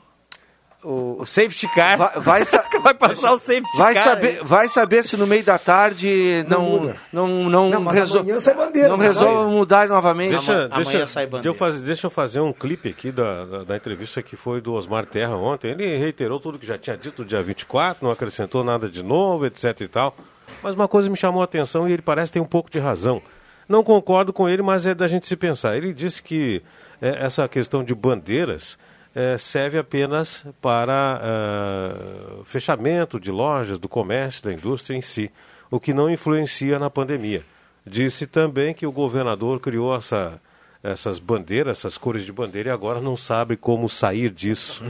[0.85, 1.97] o safety car.
[1.97, 2.43] Vai, vai,
[2.81, 4.03] vai passar o safety vai car.
[4.03, 9.51] Saber, vai saber se no meio da tarde não não não, não, resolve não resolve
[9.51, 10.31] mudar novamente.
[10.31, 11.43] Deixa, amanhã, deixa, sai bandeira.
[11.43, 14.61] Deixa eu, fazer, deixa eu fazer um clipe aqui da, da, da, entrevista que foi
[14.61, 15.71] do Osmar Terra ontem.
[15.71, 19.45] Ele reiterou tudo que já tinha dito no dia 24, não acrescentou nada de novo,
[19.45, 20.15] etc e tal.
[20.61, 23.21] Mas uma coisa me chamou a atenção e ele parece ter um pouco de razão.
[23.67, 25.75] Não concordo com ele, mas é da gente se pensar.
[25.75, 26.61] Ele disse que
[27.01, 28.77] é, essa questão de bandeiras
[29.13, 35.31] é, serve apenas para uh, fechamento de lojas, do comércio, da indústria em si,
[35.71, 37.43] o que não influencia na pandemia.
[37.85, 40.41] Disse também que o governador criou essa,
[40.83, 44.83] essas bandeiras, essas cores de bandeira, e agora não sabe como sair disso.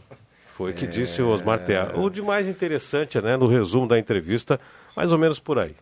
[0.52, 1.98] Foi o que disse o Osmar Terra.
[1.98, 4.60] O de mais interessante, né, no resumo da entrevista,
[4.94, 5.74] mais ou menos por aí.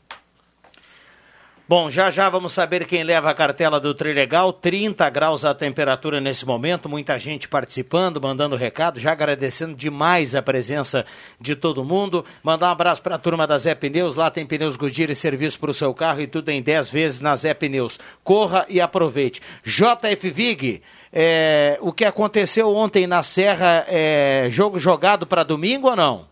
[1.69, 4.55] Bom, já já vamos saber quem leva a cartela do Trilegal.
[4.55, 10.41] 30 graus a temperatura nesse momento, muita gente participando, mandando recado, já agradecendo demais a
[10.41, 11.05] presença
[11.39, 12.25] de todo mundo.
[12.43, 15.61] Mandar um abraço para a turma da Zé Pneus, lá tem pneus Goodyear e serviço
[15.61, 18.01] para o seu carro e tudo em 10 vezes na Zé Pneus.
[18.25, 19.43] Corra e aproveite.
[19.63, 20.81] JF Vig,
[21.13, 26.27] é, o que aconteceu ontem na Serra é jogo jogado para domingo ou não?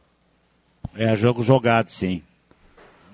[0.95, 2.23] É jogo jogado, sim.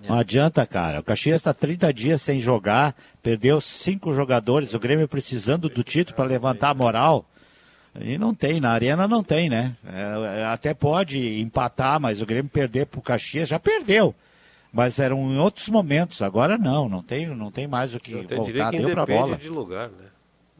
[0.08, 1.00] Não adianta, cara.
[1.00, 6.16] O Caxias está 30 dias sem jogar, perdeu cinco jogadores, o Grêmio precisando do título
[6.16, 7.24] para levantar a moral.
[8.00, 9.76] E não tem, na arena não tem, né?
[9.86, 14.14] É, é até pode empatar, mas o Grêmio perder para o Caxias já perdeu.
[14.72, 18.26] Mas eram em outros momentos, agora não, não tem, não tem mais o que eu
[18.26, 19.36] voltar, que deu para bola.
[19.36, 20.06] de lugar, né?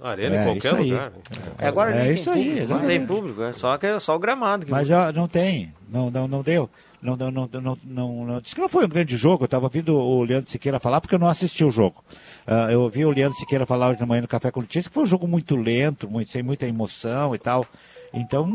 [0.02, 1.10] A arena é, em qualquer lugar.
[1.10, 1.16] Né?
[1.59, 4.66] É, agora é isso aí, não tem público, é só, que é só o gramado.
[4.69, 6.69] Mas já não tem, não, não, não deu.
[7.03, 9.43] Não, não, não, não, não, não, disse que não foi um grande jogo.
[9.43, 12.05] Eu estava ouvindo o Leandro Siqueira falar porque eu não assisti o jogo.
[12.47, 14.95] Uh, eu ouvi o Leandro Siqueira falar hoje de manhã no Café com Notícias que
[14.95, 17.66] foi um jogo muito lento, muito, sem muita emoção e tal.
[18.15, 18.49] Então.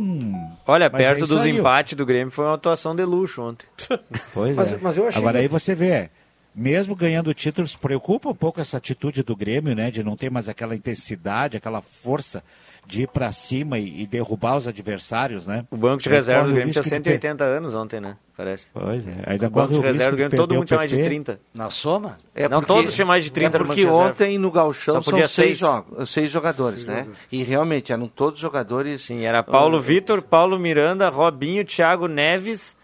[0.65, 3.65] Olha, perto é dos empates do Grêmio foi uma atuação de luxo ontem.
[4.34, 4.78] Pois mas, é.
[4.82, 6.10] Mas Agora aí você vê,
[6.56, 9.91] mesmo ganhando títulos, preocupa um pouco essa atitude do Grêmio, né?
[9.91, 12.44] De não ter mais aquela intensidade, aquela força
[12.88, 15.65] de ir para cima e, e, derrubar os adversários, né?
[15.69, 17.43] O banco de reserva do Grêmio tinha 180 ter...
[17.43, 18.15] anos ontem, né?
[18.35, 18.69] Parece.
[18.73, 19.23] Pois é.
[19.26, 21.39] Ainda o banco de reserva do Grêmio, todo mundo tinha mais de 30.
[21.53, 22.15] Na soma?
[22.34, 25.57] É não, todos tinham mais de 30 é porque ontem no Galchão são seis, seis,
[25.57, 27.03] jogos, seis jogadores, seis né?
[27.03, 27.18] Jogos.
[27.30, 29.01] E realmente eram todos jogadores...
[29.01, 32.76] Sim, era Paulo uh, Vitor, Paulo Miranda, Robinho, Thiago Neves...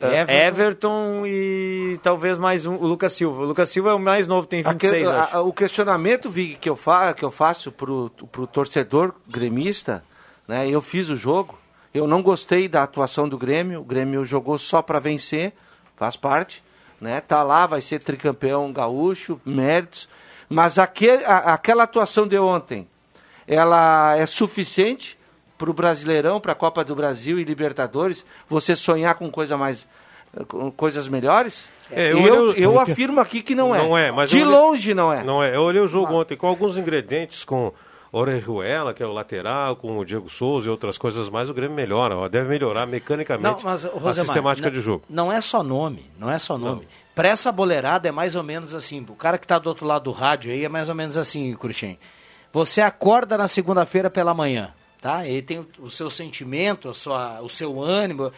[0.00, 0.32] Everton.
[0.32, 1.26] Everton.
[1.26, 3.42] e talvez mais um, o Lucas Silva.
[3.42, 6.70] O Lucas Silva é o mais novo, tem 26, Aquele, a, O questionamento, Vig, que
[6.70, 10.04] eu, fa, que eu faço pro, pro torcedor gremista,
[10.46, 10.68] né?
[10.68, 11.58] Eu fiz o jogo,
[11.92, 15.52] eu não gostei da atuação do Grêmio, o Grêmio jogou só para vencer,
[15.96, 16.62] faz parte,
[17.00, 17.20] né?
[17.20, 20.08] Tá lá, vai ser tricampeão gaúcho, méritos,
[20.48, 22.88] mas aquele, a, aquela atuação de ontem,
[23.48, 25.17] ela é suficiente
[25.58, 29.86] para o Brasileirão, para a Copa do Brasil e Libertadores, você sonhar com coisa mais
[30.46, 31.68] com coisas melhores?
[31.90, 33.78] É, eu, eu, eu afirmo aqui que não é.
[33.78, 35.22] Não é, mas De longe não é.
[35.22, 35.54] Não é.
[35.56, 37.72] Eu olhei o jogo ontem com alguns ingredientes, com
[38.12, 41.76] Orejuela, que é o lateral, com o Diego Souza e outras coisas mais, o Grêmio
[41.76, 45.04] melhora, ó, deve melhorar mecanicamente não, mas, Rosemar, a sistemática não, de jogo.
[45.08, 46.88] Não é só nome, não é só nome.
[47.14, 50.04] Para essa boleirada é mais ou menos assim, o cara que está do outro lado
[50.04, 51.98] do rádio aí é mais ou menos assim, Cruxem.
[52.52, 55.26] Você acorda na segunda-feira pela manhã, tá?
[55.26, 58.32] Ele tem o seu sentimento, a sua, o seu ânimo.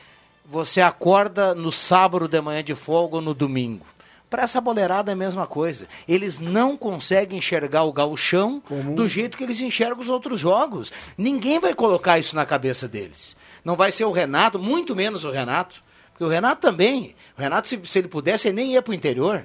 [0.45, 3.87] Você acorda no sábado de manhã de folga ou no domingo.
[4.29, 5.89] Para essa boleirada é a mesma coisa.
[6.07, 8.95] Eles não conseguem enxergar o gauchão Comum.
[8.95, 10.93] do jeito que eles enxergam os outros jogos.
[11.19, 13.37] Ninguém vai colocar isso na cabeça deles.
[13.65, 15.83] Não vai ser o Renato, muito menos o Renato.
[16.13, 17.17] Porque o Renato também.
[17.37, 19.45] O Renato, se, se ele pudesse, ele nem ia para o interior.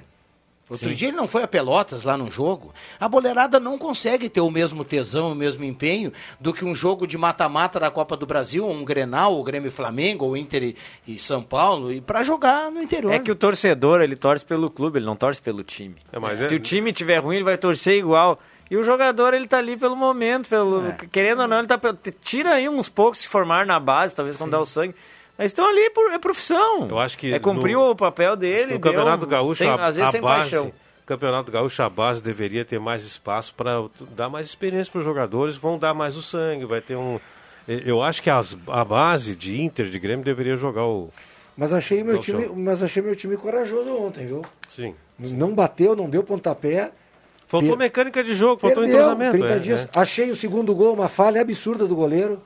[0.68, 0.94] Outro Sim.
[0.96, 2.74] dia ele não foi a Pelotas lá no jogo.
[2.98, 7.06] A boleirada não consegue ter o mesmo tesão, o mesmo empenho do que um jogo
[7.06, 10.76] de mata-mata da Copa do Brasil, um Grenal, o Grêmio Flamengo, ou Inter e,
[11.06, 13.12] e São Paulo, e para jogar no interior.
[13.12, 15.94] É que o torcedor, ele torce pelo clube, ele não torce pelo time.
[16.12, 16.56] É, Se é...
[16.56, 18.40] o time tiver ruim, ele vai torcer igual.
[18.68, 20.96] E o jogador, ele tá ali pelo momento, pelo é.
[21.12, 21.78] querendo ou não, ele tá
[22.20, 24.56] tira aí uns poucos se formar na base, talvez quando Sim.
[24.56, 24.94] der o sangue.
[25.38, 26.88] Eles estão ali por é profissão.
[26.88, 28.74] Eu acho que é cumprir no, o papel dele.
[28.74, 30.72] No Campeonato Gaúcho, sem, a, às vezes a sem base, paixão.
[31.04, 33.84] Campeonato Gaúcho, a base deveria ter mais espaço para
[34.16, 37.20] dar mais experiência para os jogadores, vão dar mais o sangue, vai ter um.
[37.68, 41.10] Eu acho que as, a base de Inter, de Grêmio, deveria jogar o.
[41.56, 44.42] Mas achei meu time, mas achei meu time corajoso ontem, viu?
[44.68, 44.94] Sim.
[45.18, 46.90] Não bateu, não deu pontapé.
[47.46, 47.78] Faltou per...
[47.78, 49.38] mecânica de jogo, faltou Perdeu, entrosamento.
[49.38, 49.82] 30 é, dias.
[49.84, 49.88] É.
[49.94, 52.40] Achei o segundo gol uma falha absurda do goleiro.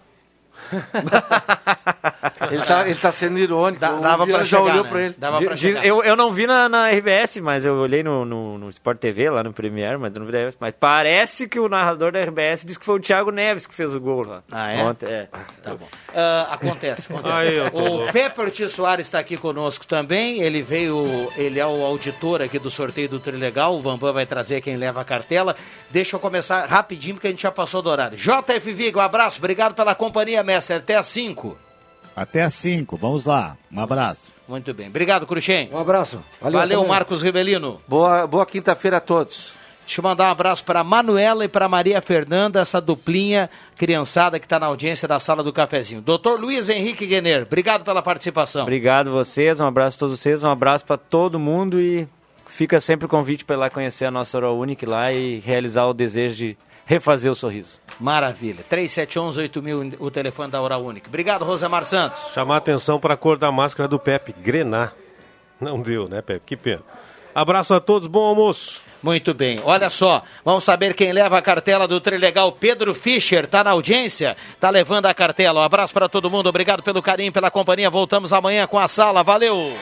[2.51, 3.81] ele, tá, ele tá sendo irônico.
[3.81, 4.91] Dá, dava pra já chegar, olhou né?
[4.91, 5.15] pra ele.
[5.19, 8.59] Dava pra Diz, eu, eu não vi na, na RBS, mas eu olhei no, no,
[8.59, 10.57] no Sport TV, lá no Premier, mas não vi RBS.
[10.59, 13.95] Mas parece que o narrador da RBS disse que foi o Thiago Neves que fez
[13.95, 14.43] o gol lá.
[14.51, 14.83] Ah, é?
[14.83, 15.29] Ontem, é.
[15.63, 15.85] Tá bom.
[15.85, 17.35] Uh, acontece, acontece.
[17.35, 18.69] Aí, o Pepper T.
[18.69, 20.41] Soares está aqui conosco também.
[20.41, 23.79] Ele veio, ele é o auditor aqui do sorteio do Trilegal.
[23.79, 25.55] O Bambam vai trazer quem leva a cartela.
[25.91, 28.17] Deixa eu começar rapidinho, porque a gente já passou do horário.
[28.17, 30.77] JF Vigo, um abraço, obrigado pela companhia, mestre.
[30.77, 31.70] Até às 5.
[32.15, 33.57] Até às 5, vamos lá.
[33.73, 34.33] Um abraço.
[34.49, 34.89] Muito bem.
[34.89, 35.71] Obrigado, Cruxem.
[35.73, 36.21] Um abraço.
[36.41, 37.81] Valeu, Valeu Marcos Ribelino.
[37.87, 39.55] Boa, boa quinta-feira a todos.
[39.91, 44.47] Deixa eu mandar um abraço para Manuela e para Maria Fernanda, essa duplinha criançada que
[44.47, 46.01] está na audiência da sala do cafezinho.
[46.01, 48.63] Doutor Luiz Henrique Guener, obrigado pela participação.
[48.63, 52.07] Obrigado vocês, um abraço a todos vocês, um abraço para todo mundo e
[52.47, 55.87] fica sempre o convite para ir lá conhecer a nossa Oral Unique lá e realizar
[55.87, 56.57] o desejo de
[56.91, 57.81] refazer o sorriso.
[58.01, 58.65] Maravilha.
[58.69, 61.09] 3711-8000, o telefone da Oral Única.
[61.09, 62.33] Obrigado, Rosemar Santos.
[62.35, 64.91] Chamar atenção para a cor da máscara do Pepe, grená.
[65.61, 66.43] Não deu, né, Pepe?
[66.45, 66.83] Que pena.
[67.33, 68.83] Abraço a todos, bom almoço.
[69.01, 72.53] Muito bem, olha só, vamos saber quem leva a cartela do Trilegal.
[72.53, 75.61] Pedro Fischer, tá na audiência, tá levando a cartela.
[75.61, 77.89] Um abraço para todo mundo, obrigado pelo carinho, pela companhia.
[77.89, 79.73] Voltamos amanhã com a sala, valeu!